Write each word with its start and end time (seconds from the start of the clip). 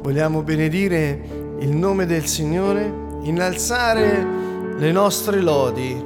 vogliamo 0.00 0.42
benedire 0.42 1.20
il 1.58 1.76
nome 1.76 2.06
del 2.06 2.24
Signore, 2.24 2.90
innalzare 3.22 4.26
le 4.76 4.92
nostre 4.92 5.40
lodi, 5.42 6.04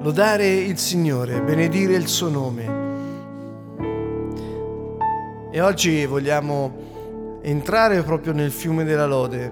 lodare 0.00 0.54
il 0.54 0.78
Signore, 0.78 1.40
benedire 1.40 1.94
il 1.94 2.06
suo 2.06 2.28
nome. 2.28 2.84
E 5.50 5.60
oggi 5.60 6.06
vogliamo 6.06 7.40
entrare 7.42 8.02
proprio 8.02 8.32
nel 8.32 8.52
fiume 8.52 8.84
della 8.84 9.06
lode, 9.06 9.50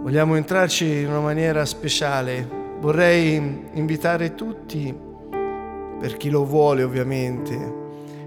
vogliamo 0.00 0.36
entrarci 0.36 1.00
in 1.00 1.08
una 1.08 1.20
maniera 1.20 1.64
speciale. 1.64 2.58
Vorrei 2.78 3.66
invitare 3.72 4.36
tutti, 4.36 4.96
per 5.98 6.16
chi 6.16 6.30
lo 6.30 6.44
vuole 6.44 6.84
ovviamente, 6.84 7.78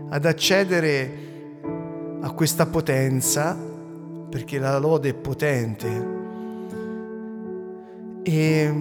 ad 0.10 0.26
accedere 0.26 1.32
a 2.24 2.32
questa 2.32 2.66
potenza, 2.66 3.54
perché 4.30 4.58
la 4.58 4.78
lode 4.78 5.10
è 5.10 5.14
potente. 5.14 6.22
E 8.24 8.74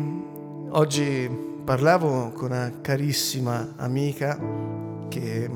oggi 0.71 1.29
parlavo 1.65 2.31
con 2.31 2.53
una 2.53 2.73
carissima 2.81 3.75
amica 3.77 4.39
che 5.09 5.51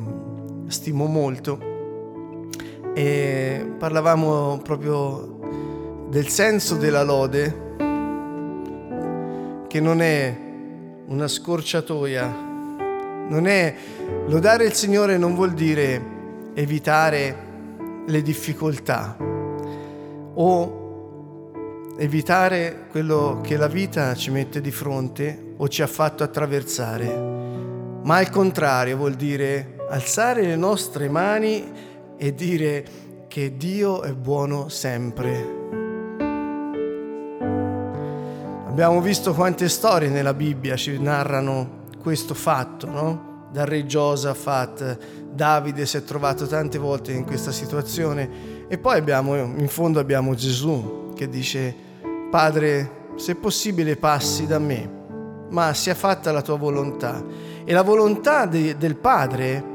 stimo 0.66 1.06
molto 1.06 1.59
e 2.92 3.74
parlavamo 3.78 4.59
proprio 4.64 6.09
del 6.10 6.26
senso 6.26 6.74
della 6.74 7.04
lode, 7.04 7.64
che 9.68 9.80
non 9.80 10.00
è 10.00 10.37
una 11.06 11.28
scorciatoia, 11.28 12.26
non 13.28 13.46
è 13.46 13.74
lodare 14.26 14.64
il 14.64 14.73
Signore 14.73 15.16
non 15.18 15.37
vuol 15.37 15.52
dire 15.52 16.14
evitare 16.54 17.45
le 18.06 18.23
difficoltà 18.23 19.16
o 20.35 21.95
evitare 21.99 22.87
quello 22.90 23.40
che 23.43 23.57
la 23.57 23.68
vita 23.68 24.15
ci 24.15 24.30
mette 24.30 24.60
di 24.60 24.71
fronte 24.71 25.54
o 25.57 25.68
ci 25.68 25.82
ha 25.82 25.87
fatto 25.87 26.23
attraversare, 26.23 27.07
ma 28.02 28.16
al 28.16 28.30
contrario 28.30 28.96
vuol 28.96 29.15
dire 29.15 29.77
alzare 29.88 30.43
le 30.43 30.57
nostre 30.57 31.09
mani 31.09 31.73
e 32.16 32.34
dire 32.34 32.84
che 33.29 33.57
Dio 33.57 34.02
è 34.02 34.12
buono 34.12 34.68
sempre. 34.68 35.54
Abbiamo 38.66 39.01
visto 39.01 39.32
quante 39.32 39.68
storie 39.68 40.09
nella 40.09 40.34
Bibbia 40.34 40.77
ci 40.77 41.01
narrano 41.01 41.84
questo 42.02 42.34
fatto, 42.34 42.87
no? 42.90 43.49
Dal 43.51 43.66
re 43.66 43.87
Giosafat, 43.87 44.99
Davide 45.37 45.84
si 45.84 45.98
è 45.98 46.02
trovato 46.02 46.46
tante 46.46 46.79
volte 46.79 47.12
in 47.12 47.24
questa 47.26 47.52
situazione 47.52 48.66
e 48.68 48.79
poi 48.79 48.96
abbiamo, 48.96 49.37
in 49.37 49.68
fondo 49.68 50.01
abbiamo 50.01 50.34
Gesù 50.34 51.12
che 51.15 51.28
dice, 51.28 51.74
Padre, 52.30 53.04
se 53.16 53.34
possibile 53.34 53.96
passi 53.96 54.46
da 54.46 54.59
me, 54.59 54.90
ma 55.51 55.74
sia 55.74 55.95
fatta 55.95 56.32
la 56.32 56.40
tua 56.40 56.56
volontà. 56.56 57.23
E 57.65 57.73
la 57.73 57.82
volontà 57.82 58.46
de, 58.46 58.78
del 58.78 58.96
Padre 58.96 59.74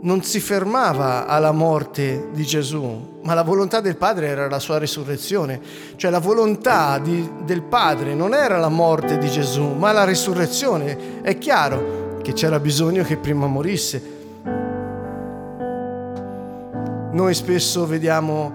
non 0.00 0.22
si 0.22 0.38
fermava 0.38 1.26
alla 1.26 1.52
morte 1.52 2.28
di 2.32 2.44
Gesù, 2.44 3.18
ma 3.22 3.32
la 3.32 3.42
volontà 3.42 3.80
del 3.80 3.96
Padre 3.96 4.26
era 4.26 4.48
la 4.48 4.58
sua 4.58 4.78
risurrezione. 4.78 5.60
Cioè 5.96 6.10
la 6.10 6.20
volontà 6.20 6.98
di, 6.98 7.26
del 7.44 7.62
Padre 7.62 8.14
non 8.14 8.34
era 8.34 8.58
la 8.58 8.68
morte 8.68 9.16
di 9.16 9.30
Gesù, 9.30 9.64
ma 9.64 9.92
la 9.92 10.04
risurrezione. 10.04 11.22
È 11.22 11.38
chiaro 11.38 12.18
che 12.22 12.34
c'era 12.34 12.60
bisogno 12.60 13.02
che 13.02 13.16
prima 13.16 13.46
morisse. 13.46 14.16
Noi 17.18 17.34
spesso 17.34 17.84
vediamo 17.84 18.52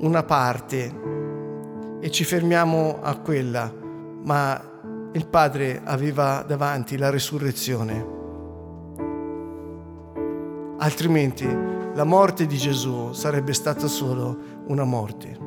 una 0.00 0.22
parte 0.22 0.94
e 1.98 2.10
ci 2.10 2.22
fermiamo 2.22 2.98
a 3.00 3.16
quella, 3.16 3.72
ma 4.22 4.62
il 5.12 5.26
Padre 5.26 5.80
aveva 5.82 6.44
davanti 6.46 6.98
la 6.98 7.08
risurrezione 7.08 8.14
altrimenti 10.84 11.46
la 11.46 12.04
morte 12.04 12.44
di 12.46 12.58
Gesù 12.58 13.12
sarebbe 13.12 13.54
stata 13.54 13.86
solo 13.86 14.36
una 14.66 14.84
morte. 14.84 15.38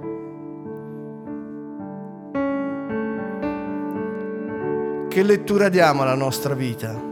Che 5.08 5.24
lettura 5.24 5.70
diamo 5.70 6.02
alla 6.02 6.16
nostra 6.16 6.56
vita? 6.56 7.07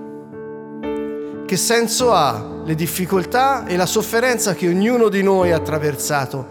Che 1.46 1.58
senso 1.58 2.12
ha 2.12 2.44
le 2.64 2.74
difficoltà 2.74 3.68
e 3.68 3.78
la 3.78 3.86
sofferenza 3.86 4.56
che 4.56 4.68
ognuno 4.68 5.10
di 5.10 5.22
noi 5.22 5.52
ha 5.52 5.58
attraversato? 5.58 6.48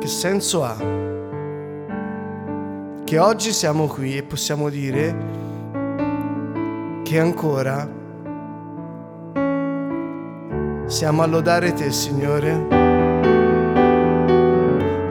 Che 0.00 0.06
senso 0.06 0.64
ha? 0.64 0.76
Che 3.04 3.18
oggi 3.18 3.52
siamo 3.52 3.88
qui 3.88 4.16
e 4.16 4.22
possiamo 4.22 4.70
dire 4.70 5.16
che 7.02 7.20
ancora 7.20 7.86
siamo 10.86 11.20
a 11.22 11.26
lodare 11.26 11.74
te, 11.74 11.92
Signore, 11.92 12.68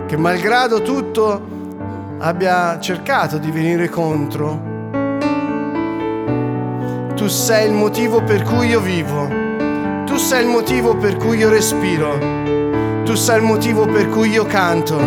che 0.08 0.18
malgrado 0.18 0.82
tutto 0.82 1.42
abbia 2.18 2.80
cercato 2.80 3.38
di 3.38 3.52
venire 3.52 3.88
contro, 3.88 4.77
tu 7.18 7.28
sei 7.28 7.66
il 7.66 7.74
motivo 7.74 8.22
per 8.22 8.44
cui 8.44 8.68
io 8.68 8.80
vivo, 8.80 9.28
tu 10.06 10.18
sei 10.18 10.44
il 10.44 10.50
motivo 10.50 10.96
per 10.96 11.18
cui 11.18 11.40
io 11.40 11.50
respiro, 11.50 12.16
tu 13.04 13.16
sei 13.16 13.40
il 13.40 13.44
motivo 13.44 13.88
per 13.88 14.08
cui 14.08 14.30
io 14.30 14.46
canto, 14.46 14.98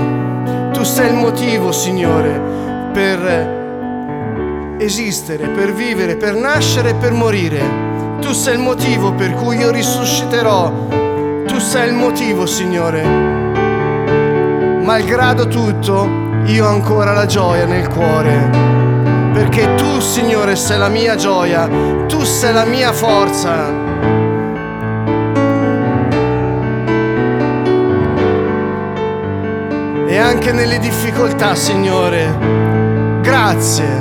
tu 0.72 0.82
sei 0.82 1.10
il 1.10 1.14
motivo, 1.14 1.70
Signore, 1.70 2.90
per 2.92 4.78
esistere, 4.80 5.46
per 5.50 5.72
vivere, 5.72 6.16
per 6.16 6.34
nascere 6.34 6.90
e 6.90 6.94
per 6.94 7.12
morire. 7.12 8.18
Tu 8.20 8.32
sei 8.32 8.54
il 8.54 8.60
motivo 8.60 9.12
per 9.12 9.34
cui 9.34 9.58
io 9.58 9.70
risusciterò. 9.70 10.72
Tu 11.46 11.58
sei 11.58 11.88
il 11.90 11.94
motivo, 11.94 12.44
Signore. 12.44 13.02
Malgrado 14.82 15.46
tutto, 15.46 16.08
io 16.46 16.66
ho 16.66 16.70
ancora 16.70 17.12
la 17.12 17.26
gioia 17.26 17.66
nel 17.66 17.86
cuore. 17.88 18.79
Perché 19.40 19.74
tu, 19.76 20.00
Signore, 20.00 20.54
sei 20.54 20.78
la 20.78 20.90
mia 20.90 21.14
gioia. 21.14 21.66
Tu 22.06 22.22
sei 22.24 22.52
la 22.52 22.66
mia 22.66 22.92
forza. 22.92 23.72
E 30.06 30.18
anche 30.18 30.52
nelle 30.52 30.78
difficoltà, 30.78 31.54
Signore. 31.54 32.36
Grazie. 33.22 34.00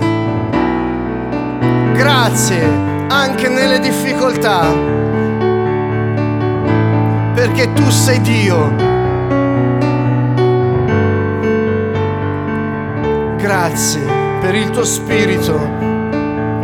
Grazie 1.94 2.88
anche 3.08 3.48
nelle 3.48 3.80
difficoltà, 3.80 4.68
perché 7.34 7.72
tu 7.72 7.90
sei 7.90 8.20
Dio. 8.22 8.76
Grazie 13.38 14.19
per 14.42 14.56
il 14.56 14.70
tuo 14.70 14.84
spirito, 14.84 15.58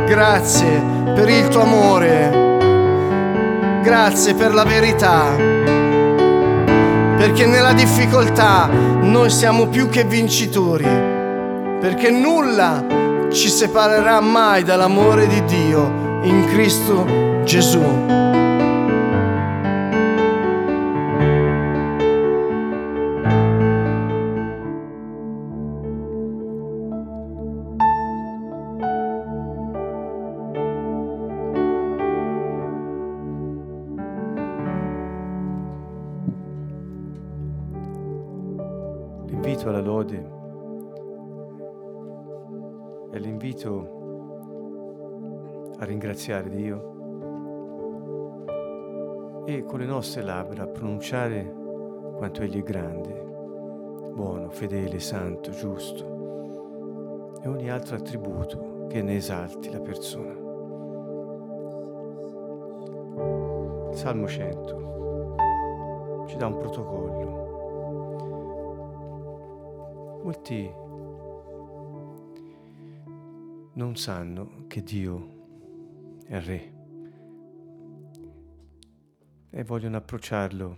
grazie 0.05 0.81
per 1.13 1.29
il 1.29 1.47
tuo 1.47 1.61
amore, 1.61 2.57
grazie 3.81 4.33
per 4.33 4.53
la 4.53 4.63
verità, 4.63 5.33
perché 7.17 7.45
nella 7.45 7.73
difficoltà 7.73 8.69
noi 9.01 9.29
siamo 9.29 9.67
più 9.67 9.89
che 9.89 10.03
vincitori, 10.03 10.87
perché 11.79 12.09
nulla 12.11 12.83
ci 13.31 13.49
separerà 13.49 14.19
mai 14.19 14.63
dall'amore 14.63 15.27
di 15.27 15.43
Dio 15.45 16.19
in 16.23 16.45
Cristo 16.47 17.43
Gesù. 17.43 18.24
L'invito 39.65 39.69
alla 39.69 39.81
lode 39.81 40.29
è 43.09 43.17
l'invito 43.17 43.93
a 45.79 45.85
ringraziare 45.85 46.49
Dio 46.49 46.93
e 49.45 49.63
con 49.63 49.79
le 49.79 49.85
nostre 49.85 50.21
labbra 50.21 50.61
a 50.63 50.67
pronunciare 50.67 51.51
quanto 52.15 52.43
Egli 52.43 52.59
è 52.59 52.63
grande, 52.63 53.11
buono, 54.13 54.51
fedele, 54.51 54.99
santo, 54.99 55.49
giusto 55.49 57.33
e 57.41 57.47
ogni 57.47 57.71
altro 57.71 57.95
attributo 57.95 58.85
che 58.87 59.01
ne 59.01 59.15
esalti 59.15 59.71
la 59.71 59.79
persona. 59.79 60.43
Salmo 63.93 64.27
100. 64.27 64.83
ci 66.27 66.37
dà 66.37 66.45
un 66.45 66.57
protocollo. 66.57 67.44
Molti 70.35 70.69
non 73.73 73.95
sanno 73.95 74.65
che 74.67 74.83
Dio 74.83 76.23
è 76.27 76.39
Re 76.41 76.73
e 79.49 79.63
vogliono 79.63 79.95
approcciarlo 79.95 80.77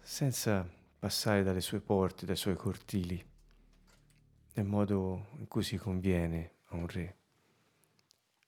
senza 0.00 0.68
passare 0.98 1.42
dalle 1.42 1.62
sue 1.62 1.80
porte, 1.80 2.26
dai 2.26 2.36
suoi 2.36 2.56
cortili, 2.56 3.24
nel 4.52 4.66
modo 4.66 5.28
in 5.38 5.48
cui 5.48 5.62
si 5.62 5.78
conviene 5.78 6.56
a 6.66 6.76
un 6.76 6.86
re. 6.86 7.16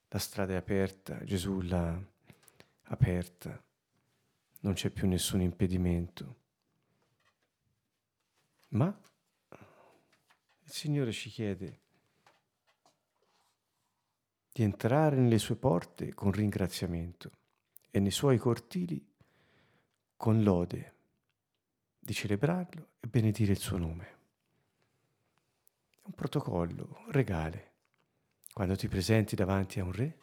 La 0.09 0.19
strada 0.19 0.53
è 0.53 0.57
aperta, 0.57 1.25
Gesù 1.25 1.63
l'ha 1.63 1.99
aperta, 2.83 3.59
non 4.61 4.75
c'è 4.75 4.91
più 4.91 5.09
nessun 5.09 5.41
impedimento. 5.41 6.45
Ma 8.69 8.87
il 10.63 10.71
Signore 10.73 11.13
ci 11.13 11.31
chiede 11.31 11.81
di 14.53 14.63
entrare 14.63 15.17
nelle 15.17 15.39
sue 15.39 15.57
porte 15.57 16.15
con 16.15 16.33
ringraziamento 16.33 17.31
e 17.91 18.01
nei 18.01 18.11
suoi 18.11 18.39
cortili 18.39 19.07
con 20.17 20.43
lode, 20.43 20.95
di 21.99 22.15
celebrarlo 22.15 22.89
e 23.01 23.07
benedire 23.07 23.53
il 23.53 23.59
suo 23.59 23.77
nome. 23.77 24.05
È 25.91 26.01
un 26.05 26.13
protocollo 26.13 27.05
regale. 27.09 27.75
Quando 28.53 28.77
ti 28.77 28.89
presenti 28.89 29.37
davanti 29.37 29.79
a 29.79 29.85
un 29.85 29.93
re, 29.93 30.19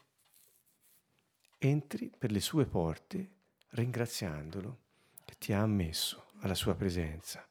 entri 1.60 2.12
per 2.18 2.32
le 2.32 2.40
sue 2.40 2.66
porte 2.66 3.32
ringraziandolo 3.70 4.82
che 5.26 5.36
ti 5.38 5.54
ha 5.54 5.62
ammesso 5.62 6.32
alla 6.40 6.56
sua 6.56 6.74
presenza, 6.74 7.48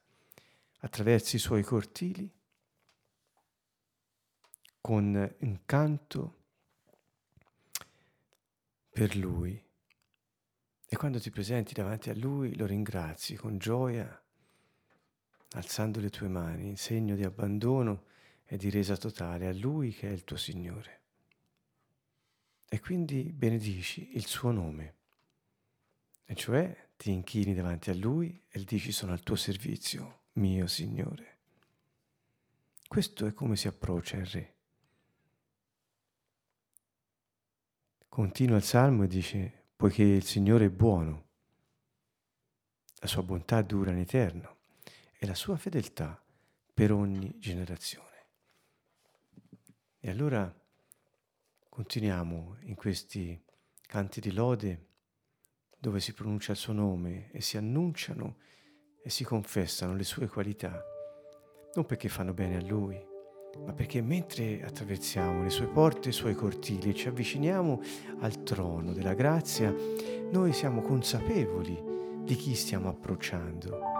attraverso 0.83 1.37
i 1.37 1.39
suoi 1.39 1.63
cortili, 1.63 2.29
con 4.81 5.35
un 5.39 5.59
canto 5.65 6.41
per 8.89 9.15
Lui. 9.15 9.61
E 10.85 10.95
quando 10.97 11.21
ti 11.21 11.31
presenti 11.31 11.73
davanti 11.73 12.09
a 12.09 12.15
Lui 12.15 12.55
lo 12.57 12.65
ringrazi 12.65 13.35
con 13.35 13.57
gioia, 13.57 14.21
alzando 15.51 16.01
le 16.01 16.09
tue 16.09 16.27
mani 16.27 16.67
in 16.67 16.77
segno 16.77 17.15
di 17.15 17.23
abbandono 17.23 18.03
e 18.43 18.57
di 18.57 18.69
resa 18.69 18.97
totale 18.97 19.47
a 19.47 19.53
Lui 19.53 19.93
che 19.93 20.09
è 20.09 20.11
il 20.11 20.25
tuo 20.25 20.37
Signore. 20.37 21.01
E 22.67 22.79
quindi 22.81 23.31
benedici 23.31 24.17
il 24.17 24.25
suo 24.25 24.51
nome, 24.51 24.95
e 26.25 26.35
cioè 26.35 26.89
ti 26.97 27.11
inchini 27.11 27.53
davanti 27.53 27.89
a 27.89 27.95
Lui 27.95 28.43
e 28.49 28.59
gli 28.59 28.65
dici 28.65 28.91
sono 28.91 29.13
al 29.13 29.23
tuo 29.23 29.35
servizio, 29.35 30.22
mio 30.33 30.67
Signore. 30.67 31.37
Questo 32.87 33.25
è 33.25 33.33
come 33.33 33.55
si 33.55 33.67
approccia 33.67 34.17
il 34.17 34.25
Re. 34.25 34.55
Continua 38.07 38.57
il 38.57 38.63
Salmo 38.63 39.03
e 39.03 39.07
dice, 39.07 39.65
poiché 39.75 40.03
il 40.03 40.23
Signore 40.23 40.65
è 40.65 40.69
buono, 40.69 41.27
la 42.99 43.07
sua 43.07 43.23
bontà 43.23 43.61
dura 43.61 43.91
in 43.91 43.97
eterno 43.97 44.57
e 45.17 45.25
la 45.25 45.35
sua 45.35 45.57
fedeltà 45.57 46.23
per 46.73 46.91
ogni 46.91 47.37
generazione. 47.39 48.25
E 49.99 50.09
allora 50.09 50.53
continuiamo 51.69 52.57
in 52.61 52.75
questi 52.75 53.43
canti 53.81 54.19
di 54.19 54.31
lode 54.31 54.87
dove 55.77 55.99
si 55.99 56.13
pronuncia 56.13 56.51
il 56.51 56.57
suo 56.57 56.73
nome 56.73 57.31
e 57.31 57.41
si 57.41 57.57
annunciano 57.57 58.37
e 59.03 59.09
si 59.09 59.25
confessano 59.25 59.95
le 59.95 60.03
sue 60.03 60.27
qualità, 60.27 60.81
non 61.75 61.85
perché 61.85 62.07
fanno 62.07 62.33
bene 62.33 62.57
a 62.57 62.61
lui, 62.61 62.99
ma 63.65 63.73
perché 63.73 64.01
mentre 64.01 64.63
attraversiamo 64.63 65.43
le 65.43 65.49
sue 65.49 65.67
porte, 65.67 66.09
i 66.09 66.13
suoi 66.13 66.33
cortili 66.33 66.89
e 66.89 66.93
ci 66.93 67.09
avviciniamo 67.09 67.81
al 68.21 68.43
trono 68.43 68.93
della 68.93 69.13
grazia, 69.13 69.75
noi 70.31 70.53
siamo 70.53 70.81
consapevoli 70.81 71.91
di 72.23 72.35
chi 72.35 72.55
stiamo 72.55 72.89
approcciando. 72.89 73.91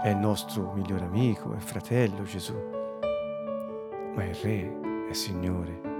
È 0.00 0.08
il 0.08 0.16
nostro 0.16 0.72
migliore 0.74 1.06
amico, 1.06 1.54
è 1.54 1.58
fratello 1.58 2.24
Gesù, 2.24 2.54
ma 4.14 4.22
è 4.22 4.34
Re, 4.42 5.08
è 5.08 5.12
Signore. 5.14 5.92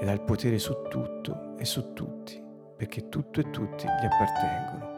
Ed 0.00 0.08
ha 0.08 0.12
il 0.12 0.22
potere 0.22 0.58
su 0.58 0.74
tutto 0.88 1.56
e 1.58 1.64
su 1.64 1.92
tutti, 1.92 2.42
perché 2.78 3.08
tutto 3.08 3.40
e 3.40 3.50
tutti 3.50 3.86
gli 3.86 4.06
appartengono. 4.06 4.96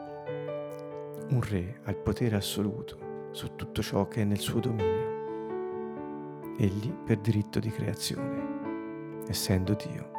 Un 1.31 1.41
Re 1.41 1.81
ha 1.85 1.91
il 1.91 1.97
potere 1.97 2.37
assoluto 2.37 3.29
su 3.31 3.57
tutto 3.57 3.81
ciò 3.81 4.07
che 4.07 4.21
è 4.21 4.25
nel 4.25 4.39
suo 4.39 4.61
dominio. 4.61 5.09
Egli 6.59 6.93
per 6.93 7.17
diritto 7.21 7.59
di 7.59 7.71
creazione, 7.71 9.23
essendo 9.29 9.73
Dio, 9.73 10.11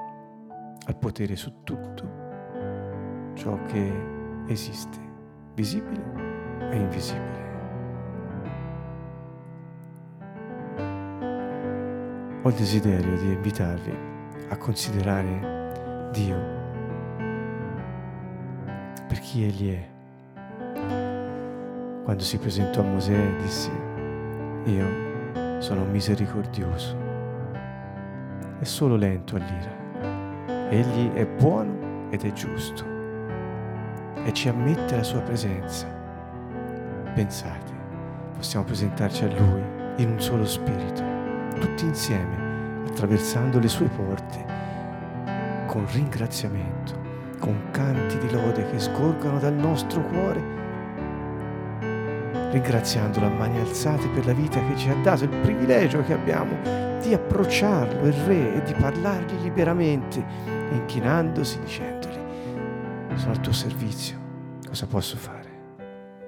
ha 0.85 0.89
il 0.89 0.97
potere 0.97 1.35
su 1.35 1.61
tutto 1.63 2.19
ciò 3.35 3.61
che 3.65 3.93
esiste, 4.47 4.97
visibile 5.53 6.69
e 6.71 6.77
invisibile. 6.77 7.49
Ho 12.41 12.49
il 12.49 12.55
desiderio 12.55 13.15
di 13.19 13.33
invitarvi 13.33 13.95
a 14.49 14.57
considerare 14.57 16.09
Dio 16.11 16.60
chi 19.31 19.45
Egli 19.45 19.73
è 19.73 19.87
quando 22.03 22.21
si 22.21 22.37
presentò 22.37 22.81
a 22.81 22.83
Mosè 22.83 23.35
disse, 23.37 23.71
io 24.65 25.61
sono 25.61 25.85
misericordioso 25.85 26.97
e 28.59 28.65
solo 28.65 28.97
lento 28.97 29.37
all'ira. 29.37 30.69
Egli 30.69 31.13
è 31.13 31.25
buono 31.25 32.09
ed 32.09 32.25
è 32.25 32.33
giusto 32.33 32.83
e 34.25 34.33
ci 34.33 34.49
ammette 34.49 34.97
la 34.97 35.03
sua 35.03 35.21
presenza. 35.21 35.87
Pensate, 37.13 37.71
possiamo 38.35 38.65
presentarci 38.65 39.23
a 39.23 39.27
Lui 39.27 39.63
in 40.03 40.09
un 40.09 40.19
solo 40.19 40.45
spirito, 40.45 41.03
tutti 41.57 41.85
insieme, 41.85 42.83
attraversando 42.85 43.59
le 43.59 43.69
sue 43.69 43.87
porte, 43.87 44.45
con 45.67 45.87
ringraziamento, 45.89 47.00
con 47.41 47.71
canti 47.71 48.19
di 48.19 48.31
lode 48.31 48.69
che 48.69 48.79
scorgono 48.79 49.39
dal 49.39 49.55
nostro 49.55 50.01
cuore 50.03 50.59
ringraziandolo 52.51 53.25
a 53.25 53.29
mani 53.29 53.59
alzate 53.59 54.07
per 54.09 54.25
la 54.25 54.33
vita 54.33 54.59
che 54.67 54.77
ci 54.77 54.89
ha 54.89 54.95
dato, 54.95 55.23
il 55.23 55.29
privilegio 55.29 56.03
che 56.03 56.13
abbiamo 56.13 56.99
di 57.01 57.13
approcciarlo, 57.13 58.05
il 58.05 58.13
Re, 58.13 58.55
e 58.55 58.63
di 58.63 58.73
parlargli 58.73 59.41
liberamente, 59.41 60.23
inchinandosi 60.71 61.59
dicendogli, 61.59 62.19
sono 63.15 63.31
al 63.31 63.39
tuo 63.39 63.53
servizio, 63.53 64.19
cosa 64.67 64.85
posso 64.85 65.15
fare 65.17 65.49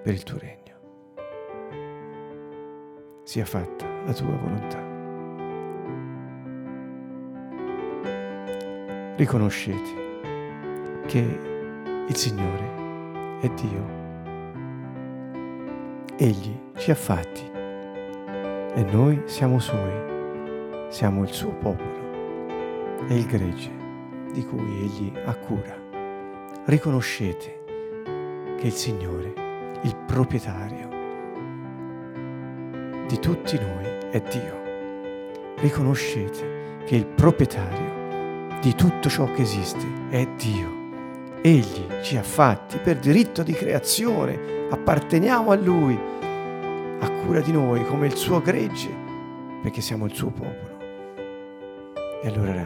per 0.02 0.14
il 0.14 0.24
tuo 0.24 0.38
regno? 0.40 0.62
Sia 3.24 3.46
fatta 3.46 3.86
la 4.06 4.14
tua 4.14 4.36
volontà. 4.36 4.82
Riconoscete 9.16 10.03
che 11.14 11.40
il 12.08 12.16
Signore 12.16 13.38
è 13.40 13.48
Dio 13.50 14.02
Egli 16.18 16.60
ci 16.76 16.90
ha 16.90 16.96
fatti 16.96 17.44
e 18.74 18.84
noi 18.92 19.22
siamo 19.26 19.60
suoi, 19.60 20.88
siamo 20.90 21.22
il 21.22 21.30
suo 21.30 21.52
popolo 21.52 23.06
e 23.08 23.16
il 23.16 23.28
gregge 23.28 23.70
di 24.32 24.44
cui 24.44 24.80
Egli 24.82 25.14
ha 25.24 25.36
cura. 25.36 25.78
Riconoscete 26.66 27.64
che 28.58 28.66
il 28.66 28.74
Signore, 28.74 29.34
il 29.84 29.96
proprietario 30.08 30.90
di 33.08 33.20
tutti 33.20 33.60
noi, 33.60 33.86
è 34.10 34.20
Dio. 34.20 34.62
Riconoscete 35.58 36.82
che 36.88 36.96
il 36.96 37.06
proprietario 37.06 38.58
di 38.62 38.74
tutto 38.74 39.10
ciò 39.10 39.32
che 39.34 39.44
esiste 39.44 39.86
è 40.10 40.28
Dio. 40.38 40.73
Egli 41.46 41.86
ci 42.02 42.16
ha 42.16 42.24
fatti 42.24 42.78
per 42.78 43.00
diritto 43.00 43.44
di 43.44 43.52
creazione 43.52 44.70
apparteniamo 44.70 45.52
a 45.52 45.56
Lui, 45.56 46.00
a 47.02 47.10
cura 47.10 47.42
di 47.42 47.52
noi 47.52 47.84
come 47.84 48.08
il 48.08 48.16
suo 48.16 48.40
gregge, 48.40 48.90
perché 49.62 49.82
siamo 49.82 50.06
il 50.06 50.14
suo 50.14 50.30
popolo. 50.30 50.78
E 52.22 52.28
allora 52.30 52.66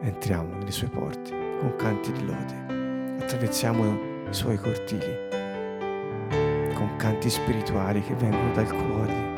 entriamo 0.00 0.58
nelle 0.58 0.70
sue 0.70 0.86
porte 0.86 1.32
con 1.58 1.74
canti 1.74 2.12
di 2.12 2.24
lode, 2.24 3.18
attraversiamo 3.24 4.28
i 4.30 4.32
suoi 4.32 4.56
cortili 4.56 5.12
con 6.72 6.94
canti 6.98 7.30
spirituali 7.30 8.00
che 8.00 8.14
vengono 8.14 8.52
dal 8.52 8.72
cuore. 8.72 9.32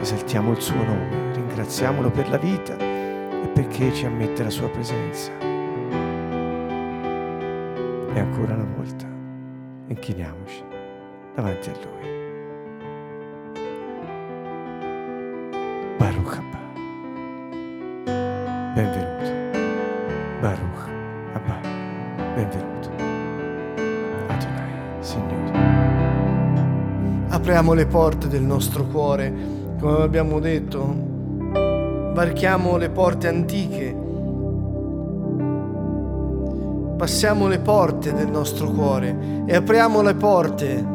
Esaltiamo 0.00 0.52
il 0.52 0.60
suo 0.60 0.76
nome, 0.76 1.32
ringraziamolo 1.32 2.12
per 2.12 2.28
la 2.28 2.38
vita 2.38 2.76
e 2.78 3.48
perché 3.52 3.92
ci 3.92 4.06
ammette 4.06 4.44
la 4.44 4.50
sua 4.50 4.68
presenza. 4.68 5.43
E 8.14 8.20
ancora 8.20 8.54
una 8.54 8.66
volta 8.76 9.06
inchiniamoci 9.88 10.62
davanti 11.34 11.68
a 11.68 11.72
Lui. 11.82 12.08
Baruch 15.98 16.36
Abba. 16.36 16.58
Benvenuto. 18.72 19.30
Baruch 20.40 20.88
Abba. 21.32 21.58
Benvenuto. 22.36 22.90
Adonai, 24.28 24.70
Signore. 25.00 25.50
Apriamo 27.30 27.72
le 27.72 27.86
porte 27.86 28.28
del 28.28 28.42
nostro 28.42 28.84
cuore, 28.84 29.34
come 29.80 30.02
abbiamo 30.04 30.38
detto. 30.38 30.86
Varchiamo 32.14 32.76
le 32.76 32.90
porte 32.90 33.26
antiche. 33.26 34.02
Passiamo 36.96 37.48
le 37.48 37.58
porte 37.58 38.12
del 38.12 38.30
nostro 38.30 38.70
cuore 38.70 39.42
e 39.46 39.54
apriamo 39.56 40.00
le 40.00 40.14
porte. 40.14 40.92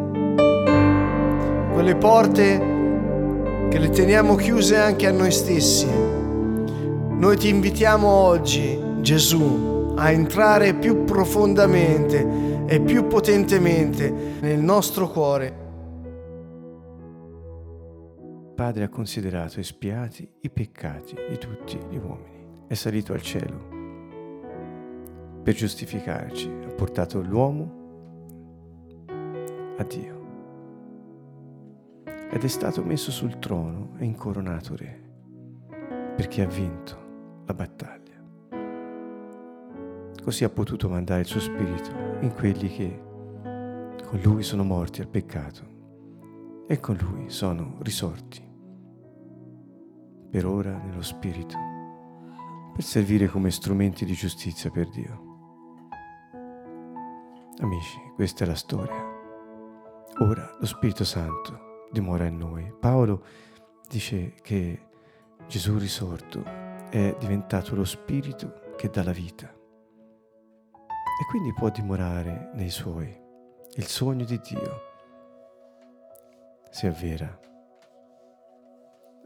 Quelle 1.74 1.96
porte 1.98 3.68
che 3.70 3.78
le 3.78 3.90
teniamo 3.90 4.36
chiuse 4.36 4.78
anche 4.78 5.08
a 5.08 5.12
noi 5.12 5.32
stessi. 5.32 5.88
Noi 5.88 7.38
ti 7.38 7.50
invitiamo 7.50 8.08
oggi, 8.08 8.82
Gesù, 9.02 9.94
a 9.98 10.10
entrare 10.12 10.74
più 10.74 11.04
profondamente 11.04 12.66
e 12.66 12.80
più 12.80 13.08
potentemente 13.08 14.38
nel 14.40 14.60
nostro 14.60 15.10
cuore. 15.10 15.68
Padre 18.56 18.86
ha 18.86 18.90
considerato 18.90 19.60
espiati 19.60 20.28
i 20.42 20.50
peccati 20.50 21.16
di 21.30 21.38
tutti 21.38 21.78
gli 21.90 21.98
uomini. 21.98 22.66
È 22.68 22.74
salito 22.74 23.12
al 23.12 23.22
cielo 23.22 23.79
per 25.42 25.54
giustificarci, 25.54 26.50
ha 26.66 26.74
portato 26.74 27.22
l'uomo 27.22 27.78
a 29.78 29.84
Dio 29.84 30.18
ed 32.32 32.44
è 32.44 32.48
stato 32.48 32.84
messo 32.84 33.10
sul 33.10 33.40
trono 33.40 33.94
e 33.98 34.06
incoronato 34.06 34.76
re, 34.76 35.02
perché 36.16 36.44
ha 36.44 36.48
vinto 36.48 37.44
la 37.46 37.54
battaglia. 37.54 37.98
Così 40.22 40.44
ha 40.44 40.50
potuto 40.50 40.90
mandare 40.90 41.22
il 41.22 41.26
suo 41.26 41.40
spirito 41.40 41.90
in 42.22 42.34
quelli 42.36 42.68
che 42.70 43.02
con 44.06 44.20
lui 44.22 44.44
sono 44.44 44.64
morti 44.64 45.02
al 45.02 45.08
peccato 45.08 45.78
e 46.68 46.80
con 46.80 46.98
lui 46.98 47.30
sono 47.30 47.78
risorti, 47.82 48.48
per 50.30 50.46
ora 50.46 50.78
nello 50.78 51.02
spirito, 51.02 51.58
per 52.74 52.84
servire 52.84 53.28
come 53.28 53.50
strumenti 53.50 54.06
di 54.06 54.14
giustizia 54.14 54.70
per 54.70 54.88
Dio. 54.90 55.29
Amici, 57.62 58.00
questa 58.16 58.46
è 58.46 58.48
la 58.48 58.56
storia. 58.56 59.06
Ora 60.20 60.56
lo 60.58 60.66
Spirito 60.66 61.04
Santo 61.04 61.88
dimora 61.92 62.26
in 62.26 62.38
noi. 62.38 62.74
Paolo 62.80 63.26
dice 63.90 64.34
che 64.42 64.88
Gesù 65.46 65.78
risorto 65.78 66.42
è 66.90 67.14
diventato 67.20 67.76
lo 67.76 67.84
spirito 67.84 68.74
che 68.78 68.90
dà 68.90 69.04
la 69.04 69.12
vita 69.12 69.48
e 69.50 71.26
quindi 71.30 71.52
può 71.54 71.70
dimorare 71.70 72.52
nei 72.54 72.70
suoi. 72.70 73.14
Il 73.76 73.86
sogno 73.86 74.24
di 74.24 74.40
Dio 74.40 74.82
si 76.70 76.88
avvera. 76.88 77.38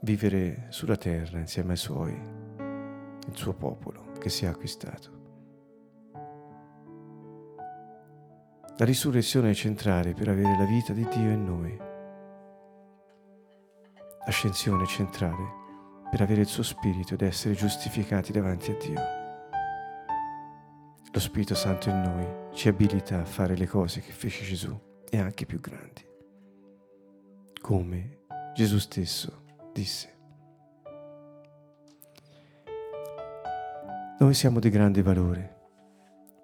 Vivere 0.01 0.65
sulla 0.69 0.97
terra 0.97 1.37
insieme 1.37 1.73
ai 1.73 1.77
suoi, 1.77 2.13
il 2.13 3.35
suo 3.35 3.53
popolo 3.53 4.11
che 4.17 4.29
si 4.29 4.45
è 4.45 4.47
acquistato. 4.47 5.22
La 8.77 8.85
risurrezione 8.85 9.51
è 9.51 9.53
centrale 9.53 10.13
per 10.13 10.29
avere 10.29 10.57
la 10.57 10.65
vita 10.65 10.93
di 10.93 11.07
Dio 11.07 11.29
in 11.29 11.43
noi 11.45 11.91
l'ascensione 14.25 14.85
centrale 14.85 15.61
per 16.09 16.21
avere 16.21 16.41
il 16.41 16.47
suo 16.47 16.63
spirito 16.63 17.15
ed 17.15 17.21
essere 17.21 17.55
giustificati 17.55 18.31
davanti 18.31 18.71
a 18.71 18.77
Dio. 18.77 19.01
Lo 21.11 21.19
Spirito 21.19 21.55
Santo 21.55 21.89
in 21.89 22.01
noi 22.01 22.53
ci 22.53 22.67
abilita 22.67 23.19
a 23.19 23.25
fare 23.25 23.55
le 23.55 23.67
cose 23.67 24.01
che 24.01 24.11
fece 24.11 24.43
Gesù 24.43 24.79
e 25.09 25.19
anche 25.19 25.45
più 25.45 25.59
grandi. 25.59 26.05
Come 27.61 28.19
Gesù 28.53 28.77
stesso 28.79 29.43
disse. 29.71 30.11
Noi 34.19 34.33
siamo 34.33 34.59
di 34.59 34.69
grande 34.69 35.01
valore 35.01 35.61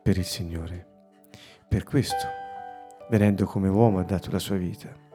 per 0.02 0.18
il 0.18 0.26
Signore. 0.26 0.89
Per 1.70 1.84
questo, 1.84 2.28
venendo 3.10 3.46
come 3.46 3.70
uomo, 3.70 4.00
ha 4.00 4.04
dato 4.04 4.32
la 4.32 4.40
sua 4.40 4.58
vita 4.58 5.08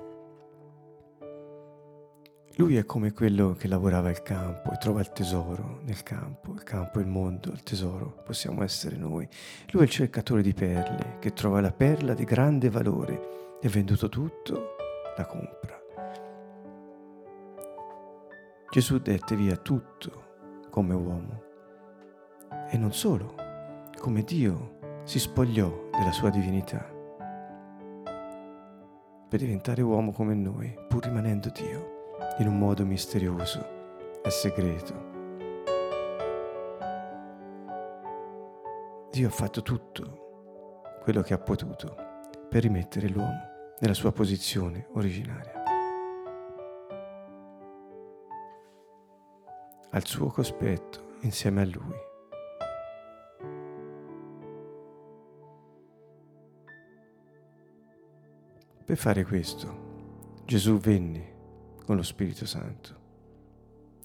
lui 2.57 2.77
è 2.77 2.85
come 2.85 3.13
quello 3.13 3.55
che 3.55 3.67
lavorava 3.67 4.11
il 4.11 4.23
campo 4.23 4.71
e 4.71 4.77
trova 4.77 5.01
il 5.01 5.11
tesoro 5.11 5.81
nel 5.83 6.05
campo, 6.05 6.53
il 6.53 6.63
campo 6.63 7.01
il 7.01 7.07
mondo, 7.09 7.51
il 7.51 7.65
tesoro 7.65 8.23
possiamo 8.25 8.63
essere 8.63 8.97
noi. 8.97 9.29
Lui 9.73 9.83
è 9.83 9.87
il 9.87 9.91
cercatore 9.91 10.41
di 10.41 10.55
perle 10.55 11.17
che 11.19 11.33
trova 11.33 11.61
la 11.61 11.73
perla 11.73 12.15
di 12.15 12.23
grande 12.23 12.71
valore 12.71 13.59
e 13.61 13.69
venduto 13.69 14.09
tutto 14.09 14.77
la 15.17 15.27
compra. 15.27 15.83
Gesù 18.71 18.99
dette 18.99 19.35
via 19.35 19.57
tutto 19.57 20.67
come 20.71 20.95
uomo 20.95 21.43
e 22.71 22.79
non 22.79 22.93
solo, 22.93 23.35
come 23.99 24.23
Dio 24.23 24.74
si 25.05 25.19
spogliò 25.19 25.91
della 25.93 26.13
sua 26.13 26.31
divinità 26.31 26.93
per 29.29 29.43
diventare 29.43 29.83
uomo 29.83 30.13
come 30.13 30.35
noi, 30.35 30.73
pur 30.89 31.03
rimanendo 31.05 31.51
Dio 31.51 32.15
in 32.39 32.47
un 32.47 32.57
modo 32.57 32.87
misterioso 32.87 33.67
e 34.23 34.31
segreto. 34.31 35.13
Dio 39.11 39.29
ha 39.29 39.31
fatto 39.31 39.63
tutto 39.63 40.99
quello 41.03 41.21
che 41.23 41.35
ha 41.35 41.39
potuto 41.39 41.97
per 42.49 42.63
rimettere 42.63 43.09
l'uomo 43.09 43.75
nella 43.81 43.95
sua 43.95 44.13
posizione 44.13 44.87
originaria. 44.93 45.63
Al 49.91 50.07
suo 50.07 50.29
cospetto 50.29 51.17
insieme 51.23 51.63
a 51.63 51.67
lui. 51.67 52.13
Per 58.85 58.97
fare 58.97 59.25
questo, 59.25 60.43
Gesù 60.45 60.79
venne 60.79 61.33
con 61.85 61.97
lo 61.97 62.03
Spirito 62.03 62.47
Santo. 62.47 63.03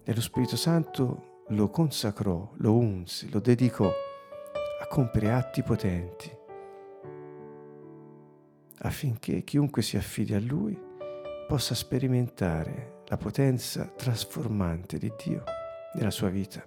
E 0.04 0.14
lo 0.14 0.22
Spirito 0.22 0.56
Santo 0.56 1.44
lo 1.50 1.70
consacrò, 1.70 2.52
lo 2.58 2.78
unse, 2.78 3.30
lo 3.30 3.40
dedicò 3.40 3.88
a 3.88 4.88
compiere 4.88 5.32
atti 5.32 5.64
potenti 5.64 6.38
affinché 8.82 9.44
chiunque 9.44 9.82
si 9.82 9.98
affidi 9.98 10.34
a 10.34 10.40
Lui 10.40 10.80
possa 11.48 11.74
sperimentare 11.74 13.02
la 13.08 13.18
potenza 13.18 13.86
trasformante 13.88 14.98
di 14.98 15.12
Dio 15.24 15.44
nella 15.96 16.12
sua 16.12 16.30
vita 16.30 16.64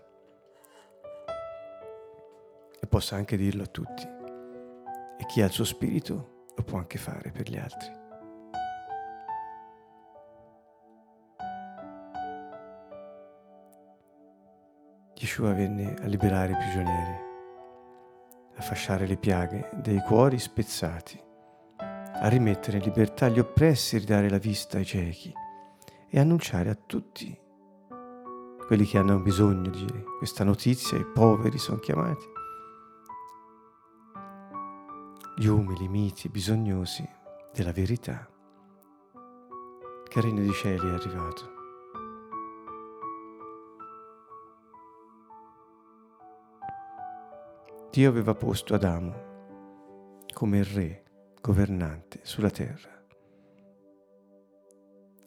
e 2.80 2.86
possa 2.86 3.14
anche 3.14 3.36
dirlo 3.36 3.62
a 3.62 3.66
tutti. 3.66 4.02
E 4.02 5.26
chi 5.26 5.40
ha 5.40 5.46
il 5.46 5.52
suo 5.52 5.64
spirito 5.64 6.46
lo 6.56 6.64
può 6.64 6.78
anche 6.78 6.98
fare 6.98 7.30
per 7.30 7.48
gli 7.48 7.56
altri. 7.56 8.01
Yeshua 15.22 15.52
venne 15.52 15.94
a 16.02 16.06
liberare 16.06 16.50
i 16.50 16.56
prigionieri, 16.56 17.16
a 18.56 18.60
fasciare 18.60 19.06
le 19.06 19.16
piaghe 19.16 19.70
dei 19.74 20.00
cuori 20.00 20.36
spezzati, 20.36 21.16
a 21.76 22.26
rimettere 22.26 22.78
in 22.78 22.82
libertà 22.82 23.28
gli 23.28 23.38
oppressi 23.38 23.94
e 23.94 23.98
ridare 24.00 24.28
la 24.28 24.38
vista 24.38 24.78
ai 24.78 24.84
ciechi 24.84 25.32
e 26.08 26.18
annunciare 26.18 26.70
a 26.70 26.74
tutti 26.74 27.38
quelli 28.66 28.84
che 28.84 28.98
hanno 28.98 29.20
bisogno 29.20 29.70
di 29.70 29.86
questa 30.18 30.42
notizia, 30.42 30.98
i 30.98 31.06
poveri 31.06 31.56
sono 31.56 31.78
chiamati, 31.78 32.26
gli 35.36 35.46
umili, 35.46 35.86
miti, 35.86 36.28
bisognosi 36.28 37.08
della 37.52 37.72
verità, 37.72 38.28
che 40.08 40.18
il 40.18 40.24
regno 40.24 40.40
dei 40.40 40.52
cieli 40.52 40.88
è 40.88 40.94
arrivato. 40.94 41.61
Dio 47.92 48.08
aveva 48.08 48.34
posto 48.34 48.72
Adamo 48.72 49.66
come 50.32 50.56
il 50.56 50.64
re 50.64 51.02
governante 51.42 52.20
sulla 52.22 52.48
terra. 52.48 52.88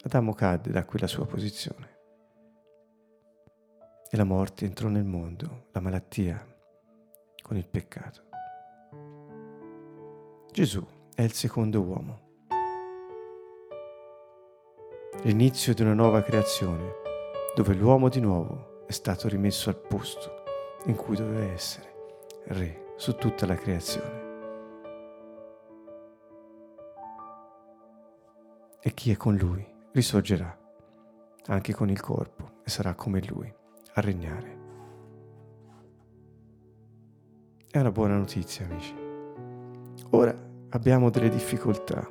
Adamo 0.01 0.33
cadde 0.33 0.71
da 0.71 0.83
quella 0.83 1.05
sua 1.05 1.27
posizione 1.27 1.99
e 4.09 4.17
la 4.17 4.23
morte 4.23 4.65
entrò 4.65 4.87
nel 4.87 5.03
mondo, 5.03 5.67
la 5.73 5.79
malattia 5.79 6.43
con 7.43 7.55
il 7.55 7.67
peccato. 7.67 8.23
Gesù 10.51 10.83
è 11.13 11.21
il 11.21 11.33
secondo 11.33 11.81
uomo. 11.81 12.21
L'inizio 15.21 15.75
di 15.75 15.83
una 15.83 15.93
nuova 15.93 16.23
creazione, 16.23 16.93
dove 17.53 17.75
l'uomo 17.75 18.09
di 18.09 18.21
nuovo 18.21 18.83
è 18.87 18.91
stato 18.91 19.27
rimesso 19.27 19.69
al 19.69 19.77
posto 19.77 20.43
in 20.85 20.95
cui 20.95 21.15
doveva 21.15 21.43
essere, 21.51 21.93
re 22.47 22.93
su 22.95 23.15
tutta 23.15 23.45
la 23.45 23.55
creazione. 23.55 24.23
E 28.81 28.93
chi 28.93 29.11
è 29.11 29.17
con 29.17 29.35
lui 29.35 29.65
risorgerà, 29.93 30.55
anche 31.47 31.73
con 31.73 31.89
il 31.89 31.99
corpo, 31.99 32.61
e 32.63 32.69
sarà 32.69 32.93
come 32.93 33.21
lui 33.25 33.51
a 33.93 34.01
regnare. 34.01 34.63
È 37.69 37.79
una 37.79 37.91
buona 37.91 38.17
notizia, 38.17 38.65
amici. 38.65 38.95
Ora 40.11 40.33
abbiamo 40.69 41.09
delle 41.09 41.29
difficoltà, 41.29 42.07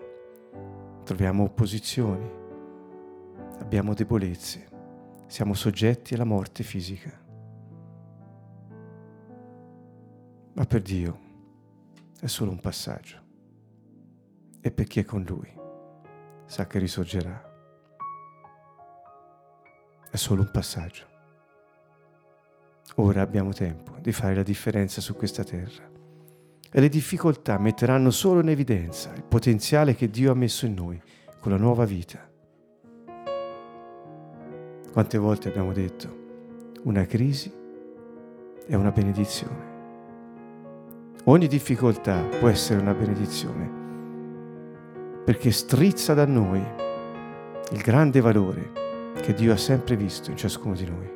troviamo 1.05 1.45
opposizioni, 1.45 2.29
abbiamo 3.61 3.95
debolezze, 3.95 4.69
siamo 5.27 5.55
soggetti 5.55 6.15
alla 6.15 6.25
morte 6.25 6.63
fisica. 6.65 7.24
Ma 10.55 10.65
per 10.67 10.83
Dio 10.83 11.21
è 12.21 12.27
solo 12.27 12.53
un 12.53 12.61
passaggio 12.61 13.19
e 14.61 14.71
per 14.71 14.87
chi 14.87 15.01
è 15.01 15.05
con 15.05 15.25
Lui 15.25 15.53
sa 16.47 16.67
che 16.67 16.79
risorgerà. 16.79 17.53
È 20.11 20.17
solo 20.17 20.43
un 20.43 20.51
passaggio. 20.53 21.07
Ora 22.97 23.23
abbiamo 23.23 23.53
tempo 23.53 23.97
di 24.01 24.13
fare 24.13 24.37
la 24.37 24.45
differenza 24.45 25.01
su 25.01 25.17
questa 25.17 25.43
terra 25.43 25.91
e 26.71 26.81
le 26.81 26.89
difficoltà 26.89 27.59
metteranno 27.59 28.11
solo 28.11 28.41
in 28.41 28.49
evidenza 28.49 29.13
il 29.15 29.25
potenziale 29.25 29.97
che 29.97 30.09
Dio 30.09 30.31
ha 30.31 30.37
messo 30.37 30.67
in 30.67 30.75
noi 30.75 31.03
con 31.41 31.51
la 31.51 31.59
nuova 31.59 31.85
vita. 31.85 32.31
Quante 34.93 35.19
volte 35.19 35.49
abbiamo 35.49 35.73
detto, 35.73 36.23
una 36.85 37.05
crisi 37.07 37.53
è 38.67 38.75
una 38.77 38.93
benedizione. 38.93 39.74
Ogni 41.25 41.47
difficoltà 41.47 42.21
può 42.39 42.49
essere 42.49 42.81
una 42.81 42.93
benedizione 42.93 43.83
perché 45.25 45.51
strizza 45.51 46.13
da 46.13 46.27
noi 46.27 46.63
il 47.71 47.81
grande 47.83 48.21
valore 48.21 48.73
che 49.23 49.33
Dio 49.33 49.53
ha 49.53 49.57
sempre 49.57 49.97
visto 49.97 50.31
in 50.31 50.37
ciascuno 50.37 50.75
di 50.75 50.85
noi. 50.85 51.15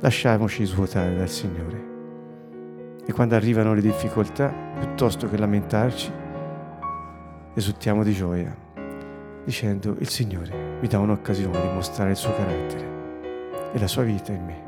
lasciamoci 0.00 0.64
svuotare 0.64 1.16
dal 1.16 1.28
Signore. 1.28 1.94
E 3.04 3.12
quando 3.12 3.34
arrivano 3.34 3.74
le 3.74 3.80
difficoltà, 3.80 4.52
piuttosto 4.78 5.28
che 5.28 5.36
lamentarci, 5.36 6.12
esultiamo 7.54 8.02
di 8.02 8.12
gioia, 8.12 8.54
dicendo 9.44 9.96
il 9.98 10.08
Signore 10.08 10.78
mi 10.80 10.88
dà 10.88 10.98
un'occasione 10.98 11.60
di 11.60 11.68
mostrare 11.68 12.10
il 12.10 12.16
suo 12.16 12.34
carattere 12.34 12.94
e 13.72 13.78
la 13.78 13.88
sua 13.88 14.02
vita 14.02 14.32
in 14.32 14.44
me. 14.44 14.65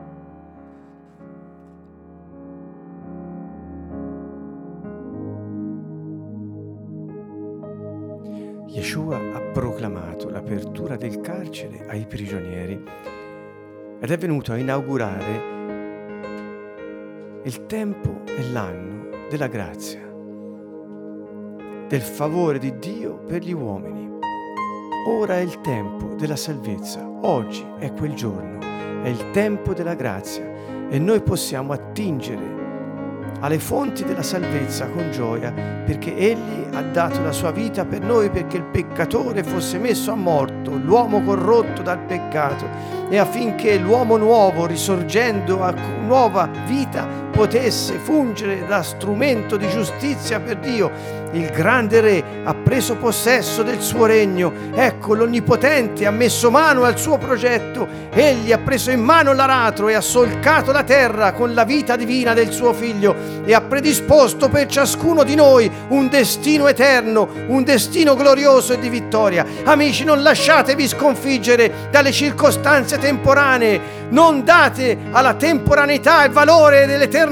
Yeshua 8.78 9.18
ha 9.35 9.40
proclamato 9.40 10.30
l'apertura 10.30 10.94
del 10.94 11.20
carcere 11.20 11.85
ai 11.88 12.06
prigionieri 12.06 12.81
ed 13.98 14.09
è 14.09 14.16
venuto 14.16 14.52
a 14.52 14.57
inaugurare 14.57 15.57
il 17.42 17.66
tempo 17.66 18.20
e 18.24 18.52
l'anno 18.52 19.26
della 19.29 19.48
grazia, 19.48 20.09
del 21.88 22.02
favore 22.02 22.61
di 22.61 22.79
Dio 22.79 23.18
per 23.18 23.42
gli 23.42 23.52
uomini. 23.52 24.09
Ora 25.09 25.38
è 25.38 25.40
il 25.40 25.61
tempo 25.61 26.14
della 26.14 26.37
salvezza, 26.37 27.05
oggi 27.22 27.66
è 27.81 27.92
quel 27.92 28.14
giorno, 28.14 28.61
è 29.02 29.09
il 29.09 29.33
tempo 29.33 29.74
della 29.74 29.94
grazia 29.94 30.88
e 30.88 31.00
noi 31.00 31.20
possiamo 31.20 31.72
attingere 31.72 32.67
alle 33.40 33.59
fonti 33.59 34.05
della 34.05 34.22
salvezza 34.22 34.87
con 34.87 35.11
gioia 35.11 35.53
perché 35.53 36.16
Egli 36.16 36.66
ha 36.72 36.83
dato 36.83 37.22
la 37.22 37.33
sua 37.33 37.51
vita 37.51 37.85
per 37.85 38.01
noi 38.01 38.31
perché 38.31 38.57
il 38.57 38.64
peccatore 38.64 39.42
fosse 39.42 39.79
messo 39.79 40.12
a 40.12 40.16
morto, 40.16 40.77
l'uomo 40.77 41.22
corrotto 41.22 41.83
dal 41.83 41.98
peccato 42.01 42.66
e 43.09 43.18
affinché 43.18 43.79
l'uomo 43.79 44.16
nuovo 44.16 44.66
risorgendo 44.66 45.62
a 45.62 45.74
nuova 46.05 46.51
vita 46.66 47.27
potesse 47.38 48.01
fungere 48.03 48.66
da 48.66 48.83
strumento 48.83 49.57
di 49.57 49.68
giustizia 49.68 50.40
per 50.40 50.57
Dio 50.57 51.18
il 51.33 51.51
grande 51.51 52.01
re 52.01 52.24
ha 52.44 52.55
preso 52.55 52.96
possesso 52.96 53.62
del 53.62 53.83
suo 53.83 54.07
regno. 54.07 54.51
Ecco, 54.74 55.14
l'Onnipotente 55.14 56.07
ha 56.07 56.11
messo 56.11 56.51
mano 56.51 56.85
al 56.85 56.98
suo 56.98 57.18
progetto. 57.18 57.87
Egli 58.11 58.51
ha 58.51 58.59
preso 58.59 58.90
in 58.90 59.01
mano 59.01 59.35
l'aratro 59.35 59.88
e 59.88 59.94
ha 59.94 60.01
solcato 60.01 60.72
la 60.72 60.85
terra 60.85 61.33
con 61.33 61.53
la 61.53 61.64
vita 61.64 61.96
divina 61.96 62.33
del 62.33 62.51
suo 62.51 62.72
figlio 62.72 63.14
e 63.44 63.53
ha 63.53 63.61
predisposto 63.61 64.48
per 64.48 64.66
ciascuno 64.66 65.22
di 65.22 65.35
noi 65.35 65.70
un 65.88 66.09
destino 66.09 66.66
eterno, 66.66 67.29
un 67.48 67.62
destino 67.62 68.16
glorioso 68.16 68.72
e 68.72 68.79
di 68.79 68.88
vittoria. 68.88 69.44
Amici, 69.64 70.05
non 70.05 70.22
lasciatevi 70.22 70.88
sconfiggere 70.88 71.88
dalle 71.90 72.11
circostanze 72.11 72.98
temporanee. 72.98 73.96
Non 74.09 74.42
date 74.42 74.96
alla 75.11 75.35
temporaneità 75.35 76.24
il 76.24 76.33
valore 76.33 76.87
dell'eternità 76.87 77.27